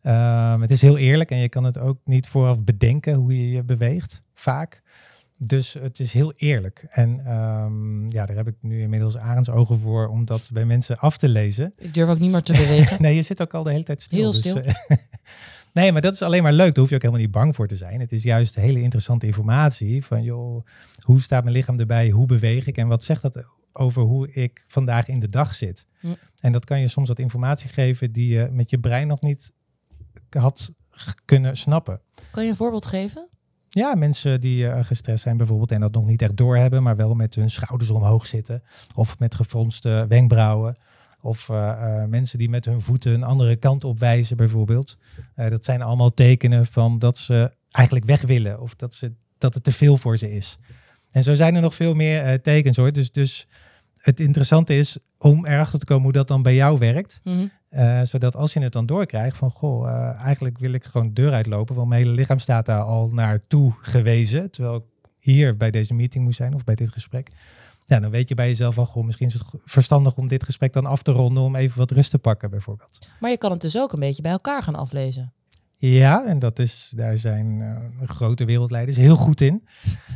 Um, 0.01 0.61
het 0.61 0.71
is 0.71 0.81
heel 0.81 0.97
eerlijk 0.97 1.31
en 1.31 1.37
je 1.37 1.49
kan 1.49 1.63
het 1.63 1.77
ook 1.77 1.97
niet 2.03 2.27
vooraf 2.27 2.63
bedenken 2.63 3.13
hoe 3.13 3.37
je 3.37 3.49
je 3.49 3.63
beweegt, 3.63 4.21
vaak. 4.33 4.81
Dus 5.37 5.73
het 5.73 5.99
is 5.99 6.13
heel 6.13 6.33
eerlijk. 6.35 6.85
En 6.89 7.33
um, 7.33 8.11
ja, 8.11 8.25
daar 8.25 8.35
heb 8.35 8.47
ik 8.47 8.55
nu 8.61 8.81
inmiddels 8.81 9.17
ogen 9.49 9.79
voor 9.79 10.07
om 10.07 10.25
dat 10.25 10.49
bij 10.53 10.65
mensen 10.65 10.97
af 10.97 11.17
te 11.17 11.29
lezen. 11.29 11.73
Ik 11.77 11.93
durf 11.93 12.09
ook 12.09 12.19
niet 12.19 12.31
meer 12.31 12.41
te 12.41 12.51
bewegen. 12.51 13.01
nee, 13.01 13.15
je 13.15 13.21
zit 13.21 13.41
ook 13.41 13.53
al 13.53 13.63
de 13.63 13.71
hele 13.71 13.83
tijd 13.83 14.01
stil. 14.01 14.19
Heel 14.19 14.33
stil. 14.33 14.53
Dus, 14.53 14.65
uh, 14.87 14.97
nee, 15.73 15.91
maar 15.91 16.01
dat 16.01 16.13
is 16.13 16.21
alleen 16.21 16.43
maar 16.43 16.53
leuk. 16.53 16.73
Daar 16.73 16.79
hoef 16.79 16.89
je 16.89 16.95
ook 16.95 17.01
helemaal 17.01 17.23
niet 17.23 17.31
bang 17.31 17.55
voor 17.55 17.67
te 17.67 17.75
zijn. 17.75 17.99
Het 17.99 18.11
is 18.11 18.23
juist 18.23 18.55
hele 18.55 18.81
interessante 18.81 19.25
informatie 19.25 20.05
van, 20.05 20.23
joh, 20.23 20.65
hoe 21.01 21.21
staat 21.21 21.43
mijn 21.43 21.55
lichaam 21.55 21.79
erbij? 21.79 22.09
Hoe 22.09 22.25
beweeg 22.25 22.67
ik? 22.67 22.77
En 22.77 22.87
wat 22.87 23.03
zegt 23.03 23.21
dat 23.21 23.45
over 23.73 24.01
hoe 24.01 24.31
ik 24.31 24.63
vandaag 24.67 25.07
in 25.07 25.19
de 25.19 25.29
dag 25.29 25.55
zit? 25.55 25.85
Hm. 25.99 26.07
En 26.39 26.51
dat 26.51 26.65
kan 26.65 26.79
je 26.79 26.87
soms 26.87 27.07
wat 27.07 27.19
informatie 27.19 27.69
geven 27.69 28.11
die 28.11 28.27
je 28.27 28.49
met 28.51 28.69
je 28.69 28.79
brein 28.79 29.07
nog 29.07 29.21
niet 29.21 29.51
had 30.29 30.71
kunnen 31.25 31.57
snappen. 31.57 32.01
Kan 32.31 32.43
je 32.43 32.49
een 32.49 32.55
voorbeeld 32.55 32.85
geven? 32.85 33.29
Ja, 33.75 33.95
mensen 33.95 34.41
die 34.41 34.63
uh, 34.63 34.83
gestrest 34.83 35.23
zijn 35.23 35.37
bijvoorbeeld 35.37 35.71
en 35.71 35.79
dat 35.79 35.91
nog 35.91 36.05
niet 36.05 36.21
echt 36.21 36.37
doorhebben, 36.37 36.83
maar 36.83 36.95
wel 36.95 37.13
met 37.13 37.35
hun 37.35 37.49
schouders 37.49 37.89
omhoog 37.89 38.25
zitten. 38.25 38.63
Of 38.93 39.19
met 39.19 39.35
gefronste 39.35 40.05
wenkbrauwen. 40.07 40.75
Of 41.21 41.49
uh, 41.49 41.55
uh, 41.55 42.03
mensen 42.05 42.39
die 42.39 42.49
met 42.49 42.65
hun 42.65 42.81
voeten 42.81 43.13
een 43.13 43.23
andere 43.23 43.55
kant 43.55 43.83
op 43.83 43.99
wijzen 43.99 44.37
bijvoorbeeld. 44.37 44.97
dat 45.35 45.65
zijn 45.65 45.81
allemaal 45.81 46.13
tekenen 46.13 46.65
van 46.65 46.99
dat 46.99 47.17
ze 47.17 47.51
eigenlijk 47.71 48.05
weg 48.05 48.21
willen 48.21 48.61
of 48.61 48.75
dat, 48.75 48.93
ze, 48.93 49.13
dat 49.37 49.53
het 49.53 49.63
te 49.63 49.71
veel 49.71 49.97
voor 49.97 50.17
ze 50.17 50.31
is. 50.31 50.57
En 51.11 51.23
zo 51.23 51.33
zijn 51.33 51.55
er 51.55 51.61
nog 51.61 51.75
veel 51.75 51.93
meer 51.93 52.41
tekens 52.41 52.77
hoor. 52.77 52.91
Dus, 52.91 53.11
dus 53.11 53.47
het 53.97 54.19
interessante 54.19 54.77
is 54.77 54.97
om 55.17 55.45
erachter 55.45 55.79
te 55.79 55.85
komen 55.85 56.03
hoe 56.03 56.11
dat 56.11 56.27
dan 56.27 56.41
bij 56.41 56.55
jou 56.55 56.79
werkt. 56.79 57.19
Mm 57.23 57.33
-hmm. 57.33 57.51
Uh, 57.71 58.01
zodat 58.03 58.35
als 58.35 58.53
je 58.53 58.59
het 58.59 58.73
dan 58.73 58.85
doorkrijgt 58.85 59.37
van, 59.37 59.51
goh, 59.51 59.87
uh, 59.87 60.19
eigenlijk 60.19 60.57
wil 60.57 60.73
ik 60.73 60.83
gewoon 60.83 61.07
de 61.07 61.13
deur 61.13 61.33
uitlopen, 61.33 61.75
want 61.75 61.87
mijn 61.87 62.01
hele 62.01 62.13
lichaam 62.13 62.39
staat 62.39 62.65
daar 62.65 62.81
al 62.81 63.09
naartoe 63.11 63.73
gewezen, 63.81 64.51
terwijl 64.51 64.75
ik 64.75 64.83
hier 65.19 65.57
bij 65.57 65.71
deze 65.71 65.93
meeting 65.93 66.23
moest 66.23 66.37
zijn 66.37 66.53
of 66.53 66.63
bij 66.63 66.75
dit 66.75 66.91
gesprek. 66.91 67.29
Ja, 67.85 67.99
dan 67.99 68.11
weet 68.11 68.29
je 68.29 68.35
bij 68.35 68.47
jezelf 68.47 68.75
van, 68.75 68.85
goh, 68.85 69.05
misschien 69.05 69.27
is 69.27 69.33
het 69.33 69.43
verstandig 69.65 70.15
om 70.15 70.27
dit 70.27 70.43
gesprek 70.43 70.73
dan 70.73 70.85
af 70.85 71.01
te 71.01 71.11
ronden 71.11 71.43
om 71.43 71.55
even 71.55 71.77
wat 71.77 71.91
rust 71.91 72.11
te 72.11 72.19
pakken 72.19 72.49
bijvoorbeeld. 72.49 73.07
Maar 73.19 73.29
je 73.29 73.37
kan 73.37 73.51
het 73.51 73.61
dus 73.61 73.77
ook 73.77 73.93
een 73.93 73.99
beetje 73.99 74.21
bij 74.21 74.31
elkaar 74.31 74.63
gaan 74.63 74.75
aflezen. 74.75 75.33
Ja, 75.77 76.25
en 76.25 76.39
dat 76.39 76.59
is, 76.59 76.91
daar 76.95 77.17
zijn 77.17 77.59
uh, 77.59 78.07
grote 78.07 78.45
wereldleiders 78.45 78.97
heel 78.97 79.15
goed 79.15 79.41
in. 79.41 79.63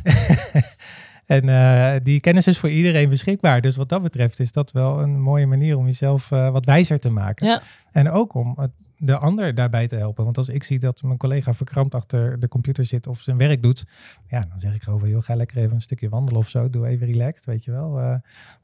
En 1.30 1.48
uh, 1.48 1.92
die 2.02 2.20
kennis 2.20 2.46
is 2.46 2.58
voor 2.58 2.70
iedereen 2.70 3.08
beschikbaar. 3.08 3.60
Dus 3.60 3.76
wat 3.76 3.88
dat 3.88 4.02
betreft 4.02 4.40
is 4.40 4.52
dat 4.52 4.72
wel 4.72 5.00
een 5.00 5.20
mooie 5.20 5.46
manier 5.46 5.76
om 5.76 5.84
jezelf 5.84 6.30
uh, 6.30 6.50
wat 6.50 6.64
wijzer 6.64 6.98
te 6.98 7.10
maken. 7.10 7.46
Ja. 7.46 7.62
En 7.92 8.10
ook 8.10 8.34
om 8.34 8.56
de 8.96 9.16
ander 9.16 9.54
daarbij 9.54 9.86
te 9.86 9.96
helpen. 9.96 10.24
Want 10.24 10.36
als 10.36 10.48
ik 10.48 10.62
zie 10.62 10.78
dat 10.78 11.02
mijn 11.02 11.18
collega 11.18 11.54
verkrampt 11.54 11.94
achter 11.94 12.40
de 12.40 12.48
computer 12.48 12.84
zit 12.84 13.06
of 13.06 13.20
zijn 13.20 13.36
werk 13.36 13.62
doet, 13.62 13.84
ja, 14.28 14.40
dan 14.40 14.58
zeg 14.58 14.74
ik 14.74 14.82
gewoon, 14.82 15.08
joh, 15.08 15.22
ga 15.22 15.34
lekker 15.34 15.56
even 15.56 15.74
een 15.74 15.80
stukje 15.80 16.08
wandelen 16.08 16.40
of 16.40 16.48
zo. 16.48 16.70
Doe 16.70 16.86
even 16.86 17.06
relaxed, 17.06 17.44
weet 17.44 17.64
je 17.64 17.70
wel. 17.70 18.00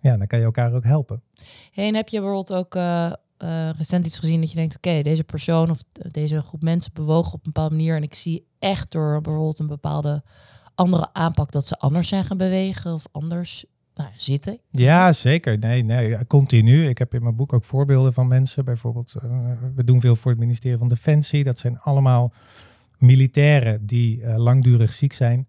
ja, 0.01 0.17
dan 0.17 0.27
kan 0.27 0.39
je 0.39 0.45
elkaar 0.45 0.75
ook 0.75 0.85
helpen. 0.85 1.23
Hey, 1.73 1.89
en 1.89 1.95
heb 1.95 2.09
je 2.09 2.21
bijvoorbeeld 2.21 2.53
ook 2.53 2.75
recent 3.77 4.07
iets 4.07 4.19
gezien 4.19 4.41
dat 4.41 4.51
je 4.51 4.57
denkt, 4.57 4.77
oké, 4.77 5.03
deze 5.03 5.25
persoon 5.25 5.71
of 5.71 5.83
deze 5.93 6.43
groep 6.43 6.63
mensen 6.63 6.93
bewogen 6.95 7.33
op 7.33 7.47
een 7.47 7.53
bepaalde 7.53 7.75
manier 7.75 7.97
en 7.97 8.03
ik 8.03 8.15
zie 8.15 8.47
echt 8.59 8.93
door 8.93 9.21
bijvoorbeeld 9.21 9.59
een 9.59 9.67
bepaalde 9.67 10.23
andere 10.77 11.09
aanpak 11.13 11.53
dat 11.53 11.67
ze 11.67 11.79
anders 11.79 12.09
zijn 12.09 12.25
gaan 12.25 12.37
bewegen 12.37 12.93
of 12.93 13.07
anders 13.13 13.65
nou, 13.95 14.11
zitten? 14.17 14.59
Ja, 14.71 15.13
zeker. 15.13 15.59
Nee, 15.59 15.83
nee, 15.83 16.27
continu. 16.27 16.89
Ik 16.89 16.99
heb 16.99 17.15
in 17.15 17.23
mijn 17.23 17.37
boek 17.37 17.53
ook 17.53 17.65
voorbeelden 17.65 18.15
van 18.15 18.29
mensen. 18.29 18.65
Bijvoorbeeld, 18.65 19.15
uh, 19.25 19.51
we 19.75 19.85
doen 19.85 20.01
veel 20.01 20.17
voor 20.17 20.31
het 20.31 20.41
ministerie 20.41 20.79
van 20.79 20.89
Defensie. 20.89 21.45
Dat 21.45 21.59
zijn 21.59 21.81
allemaal 21.81 22.33
militairen 22.99 23.87
die 23.87 24.21
uh, 24.21 24.37
langdurig 24.37 24.93
ziek 24.93 25.13
zijn. 25.13 25.49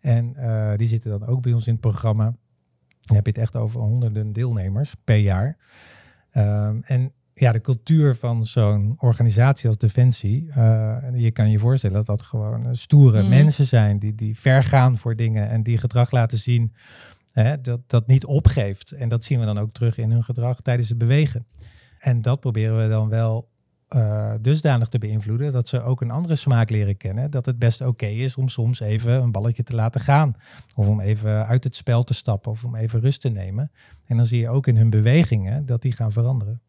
En 0.00 0.34
uh, 0.36 0.72
die 0.76 0.86
zitten 0.86 1.10
dan 1.10 1.26
ook 1.26 1.42
bij 1.42 1.52
ons 1.52 1.66
in 1.66 1.72
het 1.72 1.80
programma. 1.80 2.34
Dan 3.00 3.16
heb 3.16 3.26
je 3.26 3.32
het 3.32 3.40
echt 3.40 3.56
over 3.56 3.80
honderden 3.80 4.32
deelnemers 4.32 4.94
per 5.04 5.16
jaar. 5.16 5.56
Um, 6.36 6.82
en 6.84 7.12
ja, 7.40 7.52
de 7.52 7.60
cultuur 7.60 8.16
van 8.16 8.46
zo'n 8.46 8.94
organisatie 8.98 9.68
als 9.68 9.78
Defensie. 9.78 10.46
Uh, 10.56 10.96
je 11.14 11.30
kan 11.30 11.50
je 11.50 11.58
voorstellen 11.58 11.96
dat 11.96 12.06
dat 12.06 12.22
gewoon 12.22 12.76
stoere 12.76 13.22
mm. 13.22 13.28
mensen 13.28 13.64
zijn 13.64 13.98
die, 13.98 14.14
die 14.14 14.38
ver 14.38 14.62
gaan 14.62 14.98
voor 14.98 15.16
dingen 15.16 15.48
en 15.48 15.62
die 15.62 15.78
gedrag 15.78 16.10
laten 16.10 16.38
zien 16.38 16.72
hè, 17.32 17.60
dat 17.60 17.80
dat 17.86 18.06
niet 18.06 18.24
opgeeft. 18.24 18.92
En 18.92 19.08
dat 19.08 19.24
zien 19.24 19.40
we 19.40 19.46
dan 19.46 19.58
ook 19.58 19.72
terug 19.72 19.98
in 19.98 20.10
hun 20.10 20.24
gedrag 20.24 20.60
tijdens 20.60 20.88
het 20.88 20.98
bewegen. 20.98 21.46
En 21.98 22.22
dat 22.22 22.40
proberen 22.40 22.82
we 22.82 22.88
dan 22.88 23.08
wel 23.08 23.48
uh, 23.96 24.34
dusdanig 24.40 24.88
te 24.88 24.98
beïnvloeden 24.98 25.52
dat 25.52 25.68
ze 25.68 25.82
ook 25.82 26.00
een 26.00 26.10
andere 26.10 26.34
smaak 26.34 26.70
leren 26.70 26.96
kennen. 26.96 27.30
Dat 27.30 27.46
het 27.46 27.58
best 27.58 27.80
oké 27.80 27.90
okay 27.90 28.14
is 28.14 28.36
om 28.36 28.48
soms 28.48 28.80
even 28.80 29.12
een 29.12 29.32
balletje 29.32 29.62
te 29.62 29.74
laten 29.74 30.00
gaan. 30.00 30.34
Of 30.74 30.88
om 30.88 31.00
even 31.00 31.46
uit 31.46 31.64
het 31.64 31.74
spel 31.74 32.04
te 32.04 32.14
stappen 32.14 32.50
of 32.50 32.64
om 32.64 32.74
even 32.74 33.00
rust 33.00 33.20
te 33.20 33.28
nemen. 33.28 33.70
En 34.06 34.16
dan 34.16 34.26
zie 34.26 34.40
je 34.40 34.48
ook 34.48 34.66
in 34.66 34.76
hun 34.76 34.90
bewegingen 34.90 35.66
dat 35.66 35.82
die 35.82 35.92
gaan 35.92 36.12
veranderen. 36.12 36.60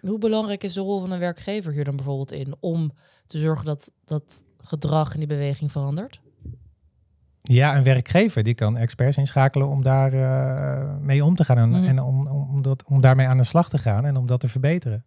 Hoe 0.00 0.18
belangrijk 0.18 0.64
is 0.64 0.72
de 0.72 0.80
rol 0.80 1.00
van 1.00 1.10
een 1.12 1.18
werkgever 1.18 1.72
hier 1.72 1.84
dan 1.84 1.96
bijvoorbeeld 1.96 2.32
in 2.32 2.54
om 2.60 2.92
te 3.26 3.38
zorgen 3.38 3.64
dat, 3.64 3.90
dat 4.04 4.44
gedrag 4.58 5.12
en 5.12 5.18
die 5.18 5.28
beweging 5.28 5.72
verandert? 5.72 6.20
Ja, 7.42 7.76
een 7.76 7.82
werkgever 7.82 8.42
die 8.42 8.54
kan 8.54 8.76
experts 8.76 9.16
inschakelen 9.16 9.68
om 9.68 9.82
daar 9.82 10.12
eh, 10.12 10.96
mee 11.00 11.24
om 11.24 11.34
te 11.34 11.44
gaan 11.44 11.58
en, 11.58 11.68
Mhm. 11.68 11.84
en 11.84 12.00
om, 12.02 12.26
om, 12.26 12.62
dat, 12.62 12.84
om 12.84 13.00
daarmee 13.00 13.26
aan 13.26 13.36
de 13.36 13.44
slag 13.44 13.68
te 13.68 13.78
gaan 13.78 14.04
en 14.06 14.16
om 14.16 14.26
dat 14.26 14.40
te 14.40 14.48
verbeteren. 14.48 15.04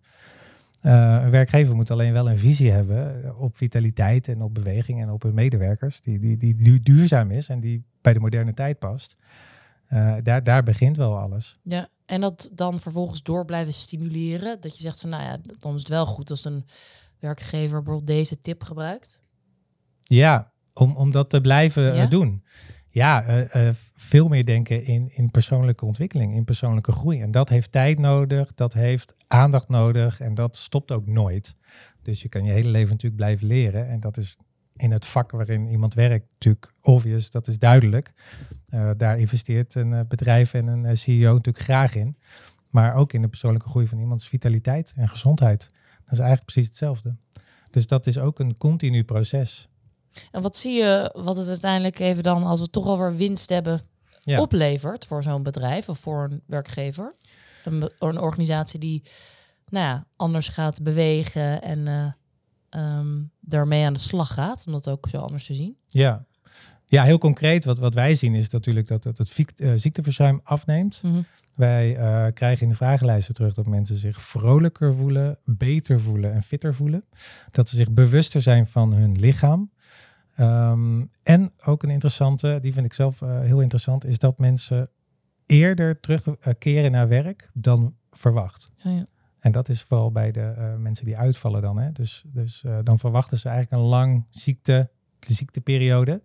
Eh, 0.81 1.19
een 1.23 1.29
werkgever 1.29 1.75
moet 1.75 1.91
alleen 1.91 2.13
wel 2.13 2.29
een 2.29 2.39
visie 2.39 2.71
hebben 2.71 3.33
op 3.39 3.57
vitaliteit 3.57 4.27
en 4.27 4.41
op 4.41 4.53
beweging 4.53 5.01
en 5.01 5.09
op 5.11 5.21
hun 5.23 5.33
medewerkers, 5.33 6.01
die, 6.01 6.19
die, 6.19 6.37
die 6.37 6.55
du- 6.55 6.79
duurzaam 6.79 7.31
is 7.31 7.49
en 7.49 7.59
die 7.59 7.83
bij 8.01 8.13
de 8.13 8.19
moderne 8.19 8.53
tijd 8.53 8.79
past. 8.79 9.15
Eh, 9.87 10.15
daar, 10.23 10.43
daar 10.43 10.63
begint 10.63 10.97
wel 10.97 11.17
alles. 11.17 11.59
Ja, 11.63 11.87
en 12.07 12.21
dat 12.21 12.49
dan 12.53 12.79
vervolgens 12.79 13.23
door 13.23 13.45
blijven 13.45 13.73
stimuleren. 13.73 14.61
Dat 14.61 14.75
je 14.75 14.81
zegt 14.81 15.01
van, 15.01 15.09
nou 15.09 15.23
ja, 15.23 15.37
dan 15.59 15.73
is 15.73 15.79
het 15.79 15.89
wel 15.89 16.05
goed 16.05 16.29
als 16.29 16.45
een 16.45 16.65
werkgever 17.19 17.75
bijvoorbeeld 17.83 18.07
deze 18.07 18.39
tip 18.39 18.63
gebruikt. 18.63 19.21
Ja, 20.03 20.51
om, 20.73 20.95
om 20.95 21.11
dat 21.11 21.29
te 21.29 21.41
blijven 21.41 21.91
eh, 21.91 21.97
Ja? 21.97 22.05
doen. 22.05 22.43
Ja, 22.89 23.23
eh, 23.23 23.67
eh, 23.67 23.75
veel 23.95 24.27
meer 24.27 24.45
denken 24.45 24.85
in, 24.85 25.09
in 25.15 25.31
persoonlijke 25.31 25.85
ontwikkeling, 25.85 26.33
in 26.33 26.43
persoonlijke 26.43 26.91
groei. 26.91 27.21
En 27.21 27.31
dat 27.31 27.49
heeft 27.49 27.71
tijd 27.71 27.99
nodig, 27.99 28.53
dat 28.53 28.73
heeft 28.73 29.13
aandacht 29.27 29.69
nodig 29.69 30.19
en 30.19 30.33
dat 30.33 30.57
stopt 30.57 30.91
ook 30.91 31.07
nooit. 31.07 31.55
Dus 32.01 32.21
je 32.21 32.29
kan 32.29 32.43
je 32.43 32.51
hele 32.51 32.69
leven 32.69 32.89
natuurlijk 32.89 33.21
blijven 33.21 33.47
leren. 33.47 33.89
En 33.89 33.99
dat 33.99 34.17
is 34.17 34.37
in 34.77 34.91
het 34.91 35.05
vak 35.05 35.31
waarin 35.31 35.67
iemand 35.67 35.93
werkt 35.93 36.25
natuurlijk 36.31 36.73
obvious, 36.81 37.29
dat 37.29 37.47
is 37.47 37.59
duidelijk. 37.59 38.13
Eh, 38.69 38.89
daar 38.97 39.19
investeert 39.19 39.75
een 39.75 39.93
eh, 39.93 39.99
bedrijf 40.07 40.53
en 40.53 40.67
een 40.67 40.85
eh, 40.85 40.95
CEO 40.95 41.33
natuurlijk 41.33 41.65
graag 41.65 41.95
in. 41.95 42.17
Maar 42.69 42.95
ook 42.95 43.13
in 43.13 43.21
de 43.21 43.27
persoonlijke 43.27 43.69
groei 43.69 43.87
van 43.87 43.99
iemands 43.99 44.27
vitaliteit 44.27 44.93
en 44.95 45.07
gezondheid. 45.09 45.59
Dat 46.03 46.11
is 46.11 46.19
eigenlijk 46.19 46.45
precies 46.45 46.65
hetzelfde. 46.69 47.15
Dus 47.71 47.87
dat 47.87 48.07
is 48.07 48.17
ook 48.17 48.39
een 48.39 48.57
continu 48.57 49.03
proces. 49.03 49.67
En 50.31 50.41
wat 50.41 50.57
zie 50.57 50.73
je, 50.73 51.11
wat 51.15 51.37
het 51.37 51.47
uiteindelijk 51.47 51.99
even 51.99 52.23
dan, 52.23 52.43
als 52.43 52.59
we 52.59 52.69
toch 52.69 52.85
alweer 52.85 53.15
winst 53.15 53.49
hebben, 53.49 53.81
Ja. 54.23 54.39
oplevert 54.41 55.05
voor 55.05 55.23
zo'n 55.23 55.43
bedrijf 55.43 55.89
of 55.89 55.99
voor 55.99 56.23
een 56.23 56.41
werkgever? 56.45 57.15
Een, 57.63 57.89
een 57.99 58.19
organisatie 58.19 58.79
die, 58.79 59.03
nou 59.69 59.85
ja, 59.85 60.05
anders 60.15 60.47
gaat 60.47 60.83
bewegen 60.83 61.61
en 61.61 62.15
ehm, 62.77 63.23
daarmee 63.39 63.85
aan 63.85 63.93
de 63.93 63.99
slag 63.99 64.33
gaat, 64.33 64.63
om 64.65 64.71
dat 64.71 64.89
ook 64.89 65.07
zo 65.09 65.17
anders 65.17 65.45
te 65.45 65.53
zien. 65.53 65.77
Ja. 65.87 66.25
ja, 66.85 67.03
heel 67.03 67.17
concreet 67.17 67.65
wat, 67.65 67.77
wat 67.77 67.93
wij 67.93 68.13
zien 68.13 68.35
is 68.35 68.49
natuurlijk 68.49 68.87
dat 68.87 69.03
het, 69.03 69.17
het 69.17 69.53
eh, 69.55 69.71
ziekteverzuim 69.75 70.39
afneemt. 70.43 71.01
Mhm. 71.03 71.21
Wij 71.55 71.95
eh, 71.95 72.33
krijgen 72.33 72.63
in 72.63 72.69
de 72.69 72.75
vragenlijsten 72.75 73.33
terug 73.33 73.53
dat 73.53 73.65
mensen 73.65 73.97
zich 73.97 74.21
vrolijker 74.21 74.95
voelen, 74.95 75.37
beter 75.43 75.99
voelen 75.99 76.33
en 76.33 76.43
fitter 76.43 76.75
voelen. 76.75 77.03
Dat 77.51 77.69
ze 77.69 77.75
zich 77.75 77.91
bewuster 77.91 78.41
zijn 78.41 78.67
van 78.67 78.93
hun 78.93 79.19
lichaam. 79.19 79.71
Ehm, 80.33 81.05
en 81.23 81.51
ook 81.65 81.83
een 81.83 81.89
interessante, 81.89 82.59
die 82.61 82.73
vind 82.73 82.85
ik 82.85 82.93
zelf 82.93 83.21
eh, 83.21 83.39
heel 83.39 83.61
interessant, 83.61 84.05
is 84.05 84.19
dat 84.19 84.37
mensen 84.37 84.89
eerder 85.45 85.99
terugkeren 85.99 86.91
naar 86.91 87.07
werk 87.07 87.49
dan 87.53 87.95
verwacht. 88.11 88.69
Ja, 88.77 88.91
ja. 88.91 89.05
En 89.39 89.51
dat 89.51 89.69
is 89.69 89.81
vooral 89.81 90.11
bij 90.11 90.31
de 90.31 90.53
eh, 90.57 90.75
mensen 90.75 91.05
die 91.05 91.17
uitvallen 91.17 91.61
dan. 91.61 91.77
Hè? 91.77 91.91
Dus, 91.91 92.23
dus 92.27 92.63
eh, 92.63 92.77
dan 92.83 92.99
verwachten 92.99 93.37
ze 93.37 93.49
eigenlijk 93.49 93.81
een 93.81 93.89
lang 93.89 94.25
ziekte, 94.29 94.89
ziekteperiode. 95.19 96.21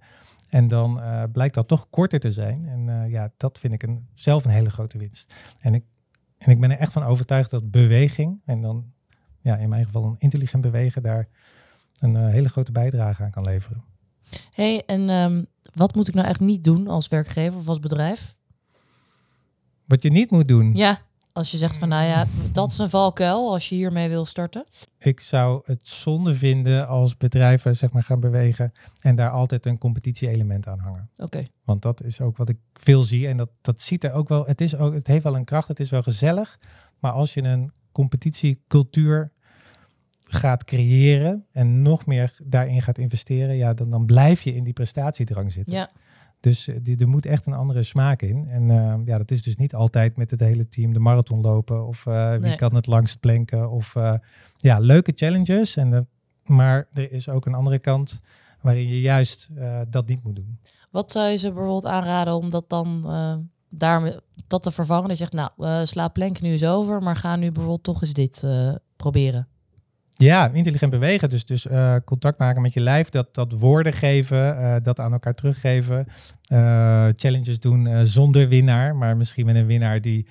En 0.49 0.69
dan 0.69 1.01
eh, 1.01 1.23
blijkt 1.33 1.55
dat 1.55 1.69
toch 1.69 1.91
korter 1.91 2.21
te 2.21 2.33
zijn. 2.33 2.69
En 2.69 3.11
ja, 3.11 3.33
dat 3.37 3.59
vind 3.59 3.75
ik 3.75 3.83
een, 3.83 4.07
zelf 4.15 4.45
een 4.45 4.51
hele 4.51 4.71
grote 4.71 4.99
winst. 4.99 5.35
En 5.59 5.75
ik, 5.75 5.85
en 6.39 6.51
ik 6.51 6.61
ben 6.61 6.71
er 6.71 6.79
echt 6.79 6.93
van 6.93 7.03
overtuigd 7.03 7.51
dat 7.51 7.71
beweging, 7.71 8.41
en 8.45 8.61
dan 8.61 8.93
ja, 9.41 9.57
in 9.57 9.69
mijn 9.69 9.85
geval 9.85 10.05
een 10.05 10.15
intelligent 10.19 10.63
bewegen, 10.63 11.03
daar 11.03 11.29
een 11.99 12.17
hele 12.17 12.49
grote 12.49 12.73
bijdrage 12.73 13.23
aan 13.23 13.31
kan 13.31 13.45
leveren. 13.45 13.85
hey, 14.53 14.83
en 14.87 15.09
ehm, 15.09 15.45
wat 15.75 15.95
moet 15.95 16.09
ik 16.09 16.15
nou 16.15 16.27
echt 16.27 16.41
niet 16.41 16.65
doen 16.65 16.89
als 16.89 17.09
werkgever 17.09 17.59
of 17.59 17.69
als 17.69 17.81
bedrijf? 17.81 18.37
Wat 19.85 20.03
je 20.03 20.11
niet 20.11 20.31
moet 20.31 20.49
doen, 20.49 20.75
Ja, 20.75 21.01
als 21.33 21.51
je 21.51 21.57
zegt 21.57 21.77
van, 21.77 21.89
nou 21.89 22.05
ja, 22.05 22.27
dat 22.53 22.71
is 22.71 22.79
een 22.79 22.91
valkuil 22.91 23.53
als 23.53 23.69
je 23.69 23.75
hiermee 23.75 24.09
wil 24.09 24.25
starten. 24.25 24.65
ik 24.99 25.21
zou 25.21 25.63
het 25.65 25.89
zonde 25.89 26.35
vinden 26.35 26.89
als 26.89 27.17
bedrijven 27.17 27.77
zeg 27.77 27.93
maar, 27.93 28.03
gaan 28.03 28.21
bewegen 28.21 28.73
en 29.01 29.17
daar 29.17 29.31
altijd 29.31 29.67
een 29.67 29.79
competitie-element 29.79 30.67
aan 30.67 30.79
hangen. 30.79 31.11
Oké, 31.17 31.47
Want 31.65 31.83
dat 31.83 32.03
is 32.03 32.21
ook 32.21 32.37
wat 32.37 32.49
ik 32.49 32.59
veel 32.75 33.03
zie. 33.03 33.29
En 33.29 33.37
dat, 33.37 33.51
dat 33.61 33.81
ziet 33.81 34.05
er 34.05 34.13
ook 34.13 34.29
wel. 34.29 34.47
Het, 34.47 34.61
is 34.61 34.77
ook, 34.77 34.95
het 34.95 35.07
heeft 35.07 35.25
wel 35.25 35.37
een 35.37 35.45
kracht. 35.45 35.69
Het 35.69 35.81
is 35.81 35.91
wel 35.91 36.03
gezellig. 36.03 36.59
Maar 36.99 37.13
als 37.13 37.35
je 37.35 37.43
een 37.43 37.73
competitiecultuur 37.93 39.33
gaat 40.25 40.65
creëren. 40.65 41.47
en 41.53 41.83
nog 41.83 42.07
meer 42.07 42.37
daarin 42.43 42.83
gaat 42.83 42.99
investeren. 42.99 43.57
ja, 43.57 43.75
dan, 43.75 43.91
dan 43.91 44.07
blijf 44.07 44.43
je 44.43 44.55
in 44.55 44.65
die 44.65 44.73
prestatiedrang 44.73 45.53
zitten. 45.53 45.75
ja. 45.75 45.91
Dus 46.43 46.69
eh, 46.69 46.77
die, 46.83 46.97
er 46.99 47.09
moet 47.09 47.27
echt 47.27 47.47
een 47.47 47.53
andere 47.53 47.83
smaak 47.83 48.23
in. 48.23 48.49
En 48.49 48.71
eh, 48.71 48.95
ja, 49.05 49.19
dat 49.19 49.31
is 49.31 49.43
dus 49.43 49.57
niet 49.57 49.75
altijd 49.75 50.17
met 50.17 50.31
het 50.31 50.41
hele 50.41 50.69
team 50.69 50.93
de 50.93 50.99
marathon 50.99 51.41
lopen. 51.41 51.87
of 51.87 52.07
eh, 52.07 52.31
wie 52.31 52.41
Nee. 52.41 52.57
kan 52.57 52.75
het 52.75 52.87
langst 52.87 53.21
planken. 53.21 53.71
Of 53.71 53.97
eh, 53.97 54.15
ja, 54.57 54.79
leuke 54.79 55.13
challenges. 55.15 55.77
En, 55.77 56.09
maar 56.45 56.89
er 56.93 57.13
is 57.13 57.29
ook 57.29 57.47
een 57.47 57.55
andere 57.55 57.79
kant. 57.79 58.21
waarin 58.61 58.89
je 58.89 59.01
juist 59.01 59.49
dat 59.91 60.07
niet 60.07 60.25
moet 60.25 60.37
doen. 60.37 60.59
Wat 60.91 61.13
zou 61.13 61.29
je 61.29 61.37
ze 61.37 61.49
bijvoorbeeld 61.53 61.87
aanraden 61.87 62.35
om 62.37 62.51
dat 62.51 62.69
dan 62.69 63.07
daarmee 63.69 64.17
dat 64.47 64.63
te 64.63 64.71
vervangen? 64.71 65.09
Je 65.09 65.15
zegt, 65.15 65.33
nou, 65.33 65.87
sla 65.87 66.09
plank 66.09 66.41
nu 66.41 66.51
eens 66.51 66.65
over, 66.65 67.03
maar 67.03 67.17
ga 67.17 67.37
nu 67.37 67.47
bijvoorbeeld 67.53 67.83
toch 67.83 68.01
eens 68.01 68.13
dit 68.13 68.45
proberen. 68.97 69.49
Ja, 70.17 70.51
intelligent 70.53 70.91
bewegen. 70.91 71.31
Dus, 71.31 71.45
dus 71.45 71.67
eh, 71.67 71.97
contact 72.05 72.39
maken 72.39 72.63
met 72.63 72.73
je 72.73 72.81
lijf. 72.81 73.09
Dat, 73.09 73.35
dat 73.35 73.53
woorden 73.53 73.93
geven. 73.93 74.59
eh, 74.59 74.77
dat 74.83 75.01
aan 75.01 75.13
elkaar 75.13 75.35
teruggeven. 75.35 76.07
eh, 76.47 77.09
challenges 77.17 77.61
doen 77.61 78.07
zonder 78.07 78.49
winnaar. 78.49 78.97
Maar 78.97 79.17
misschien 79.17 79.47
met 79.47 79.57
een 79.57 79.67
winnaar 79.67 80.01
die 80.01 80.27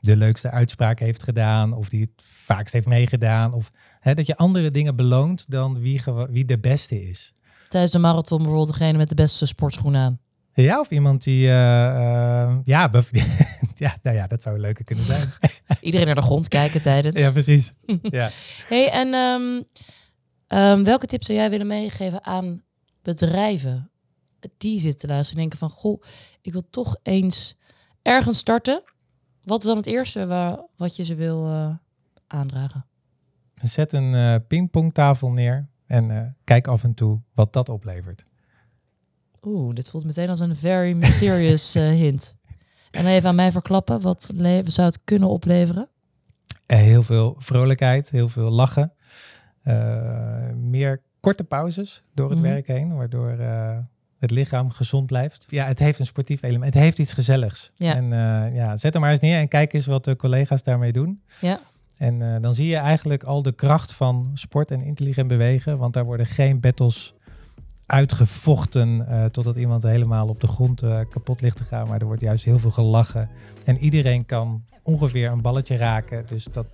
de 0.00 0.16
leukste 0.16 0.50
uitspraak 0.50 0.98
heeft 0.98 1.22
gedaan. 1.22 1.72
Of 1.72 1.88
die 1.88 2.00
het 2.00 2.24
vaakst 2.44 2.72
heeft 2.72 2.86
meegedaan. 2.86 3.52
Of 3.52 3.70
hè, 4.00 4.14
dat 4.14 4.26
je 4.26 4.36
andere 4.36 4.70
dingen 4.70 4.96
beloont 4.96 5.44
dan 5.48 5.78
wie, 5.78 6.02
wie 6.30 6.44
de 6.44 6.58
beste 6.58 7.08
is. 7.08 7.32
Tijdens 7.68 7.92
de 7.92 7.98
marathon 7.98 8.38
bijvoorbeeld 8.38 8.78
degene 8.78 8.98
met 8.98 9.08
de 9.08 9.14
beste 9.14 9.46
sportschoenen 9.46 10.00
aan. 10.00 10.18
Ja, 10.52 10.80
of 10.80 10.90
iemand 10.90 11.24
die... 11.24 11.40
ja, 11.40 12.62
ja, 13.74 13.96
nou 14.02 14.16
ja, 14.16 14.26
dat 14.26 14.42
zou 14.42 14.54
een 14.54 14.60
leuke 14.60 14.84
kunnen 14.84 15.04
zijn. 15.04 15.28
Iedereen 15.86 16.06
naar 16.06 16.14
de 16.14 16.22
grond 16.22 16.48
kijken 16.48 16.80
tijdens. 16.80 17.20
ja, 17.20 17.32
precies. 17.32 17.72
Ja. 18.02 18.30
Hey, 18.68 18.90
en 18.90 19.14
ehm, 19.14 19.62
ehm, 20.46 20.84
welke 20.84 21.06
tips 21.06 21.26
zou 21.26 21.38
jij 21.38 21.50
willen 21.50 21.66
meegeven 21.66 22.24
aan 22.24 22.62
bedrijven 23.02 23.90
die 24.56 24.80
zitten 24.80 25.08
luisteren 25.08 25.42
en 25.42 25.48
denken 25.48 25.68
van, 25.68 25.78
goh, 25.78 26.02
ik 26.40 26.52
wil 26.52 26.66
toch 26.70 26.96
eens 27.02 27.56
ergens 28.02 28.38
starten. 28.38 28.82
Wat 29.42 29.60
is 29.60 29.66
dan 29.66 29.76
het 29.76 29.86
eerste 29.86 30.26
waar, 30.26 30.58
wat 30.76 30.96
je 30.96 31.04
ze 31.04 31.14
wil 31.14 31.46
eh, 31.46 31.74
aandragen? 32.26 32.86
Zet 33.62 33.92
een 33.92 34.14
eh, 34.14 34.34
pingpongtafel 34.48 35.30
neer. 35.30 35.68
En 35.86 36.10
eh, 36.10 36.22
kijk 36.44 36.66
af 36.66 36.84
en 36.84 36.94
toe 36.94 37.20
wat 37.34 37.52
dat 37.52 37.68
oplevert. 37.68 38.24
Oeh, 39.42 39.74
dit 39.74 39.90
voelt 39.90 40.04
meteen 40.04 40.28
als 40.28 40.40
een 40.40 40.56
very 40.56 40.96
mysterious 40.96 41.74
hint. 42.02 42.34
En 42.90 43.06
even 43.06 43.28
aan 43.28 43.34
mij 43.34 43.52
verklappen, 43.52 44.00
wat 44.00 44.30
zou 44.64 44.86
het 44.88 44.98
kunnen 45.04 45.28
opleveren? 45.28 45.88
Eh, 46.66 46.78
heel 46.78 47.02
veel 47.02 47.36
vrolijkheid, 47.38 48.10
heel 48.10 48.28
veel 48.28 48.50
lachen. 48.50 48.92
Eh, 49.62 50.50
meer 50.54 51.02
korte 51.20 51.44
pauzes 51.44 52.02
door 52.14 52.30
het 52.30 52.38
Mhm. 52.38 52.48
werk 52.48 52.66
heen, 52.66 52.96
waardoor 52.96 53.28
eh, 53.30 53.78
het 54.18 54.30
lichaam 54.30 54.70
gezond 54.70 55.06
blijft. 55.06 55.44
Ja, 55.48 55.66
het 55.66 55.78
heeft 55.78 55.98
een 55.98 56.06
sportief 56.06 56.42
element. 56.42 56.74
Het 56.74 56.82
heeft 56.82 56.98
iets 56.98 57.12
gezelligs. 57.12 57.70
Ja. 57.74 57.94
En 57.94 58.08
ja, 58.54 58.76
zet 58.76 58.92
hem 58.92 59.02
maar 59.02 59.10
eens 59.10 59.20
neer 59.20 59.38
en 59.38 59.48
kijk 59.48 59.72
eens 59.72 59.86
wat 59.86 60.04
de 60.04 60.16
collega's 60.16 60.62
daarmee 60.62 60.92
doen. 60.92 61.22
Ja. 61.40 61.60
En 61.98 62.42
dan 62.42 62.54
zie 62.54 62.66
je 62.66 62.76
eigenlijk 62.76 63.24
al 63.24 63.42
de 63.42 63.52
kracht 63.52 63.92
van 63.92 64.30
sport 64.34 64.70
en 64.70 64.80
intelligent 64.82 65.28
bewegen. 65.28 65.78
Want 65.78 65.94
daar 65.94 66.04
worden 66.04 66.26
geen 66.26 66.60
battles 66.60 67.14
uitgevochten 67.86 69.08
eh, 69.08 69.24
totdat 69.24 69.56
iemand 69.56 69.82
helemaal 69.82 70.28
op 70.28 70.40
de 70.40 70.46
grond 70.46 70.82
eh, 70.82 71.00
kapot 71.10 71.40
ligt 71.40 71.56
te 71.56 71.64
gaan. 71.64 71.88
Maar 71.88 72.00
er 72.00 72.06
wordt 72.06 72.22
juist 72.22 72.44
heel 72.44 72.58
veel 72.58 72.70
gelachen. 72.70 73.28
En 73.64 73.78
iedereen 73.78 74.26
kan 74.26 74.64
ongeveer 74.82 75.30
een 75.30 75.42
balletje 75.42 75.76
raken. 75.76 76.26
Dus 76.26 76.44
dat, 76.44 76.66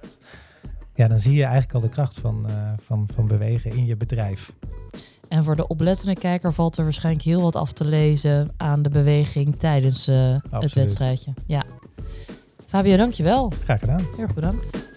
ja, 0.93 1.09
dan 1.09 1.19
zie 1.19 1.35
je 1.35 1.43
eigenlijk 1.43 1.75
al 1.75 1.81
de 1.81 1.89
kracht 1.89 2.21
van, 2.21 2.49
eh, 2.49 2.55
van, 2.79 3.09
van 3.15 3.27
bewegen 3.27 3.73
in 3.73 3.87
je 3.87 3.97
bedrijf. 3.97 4.53
En 5.29 5.45
voor 5.45 5.57
de 5.57 5.67
oplettende 5.67 6.15
kijker 6.15 6.53
valt 6.53 6.77
er 6.77 6.85
waarschijnlijk 6.85 7.25
heel 7.25 7.43
wat 7.43 7.57
af 7.57 7.73
te 7.73 7.85
lezen 7.85 8.51
aan 8.57 8.83
de 8.83 8.91
beweging 8.91 9.57
tijdens 9.57 10.07
het 10.51 10.75
wedstrijdje. 10.75 11.35
Ja. 11.47 11.63
Fabio, 12.67 12.97
dankjewel. 12.97 13.53
Graag 13.63 13.79
gedaan. 13.79 14.01
Heel 14.01 14.19
erg 14.19 14.35
bedankt. 14.35 14.92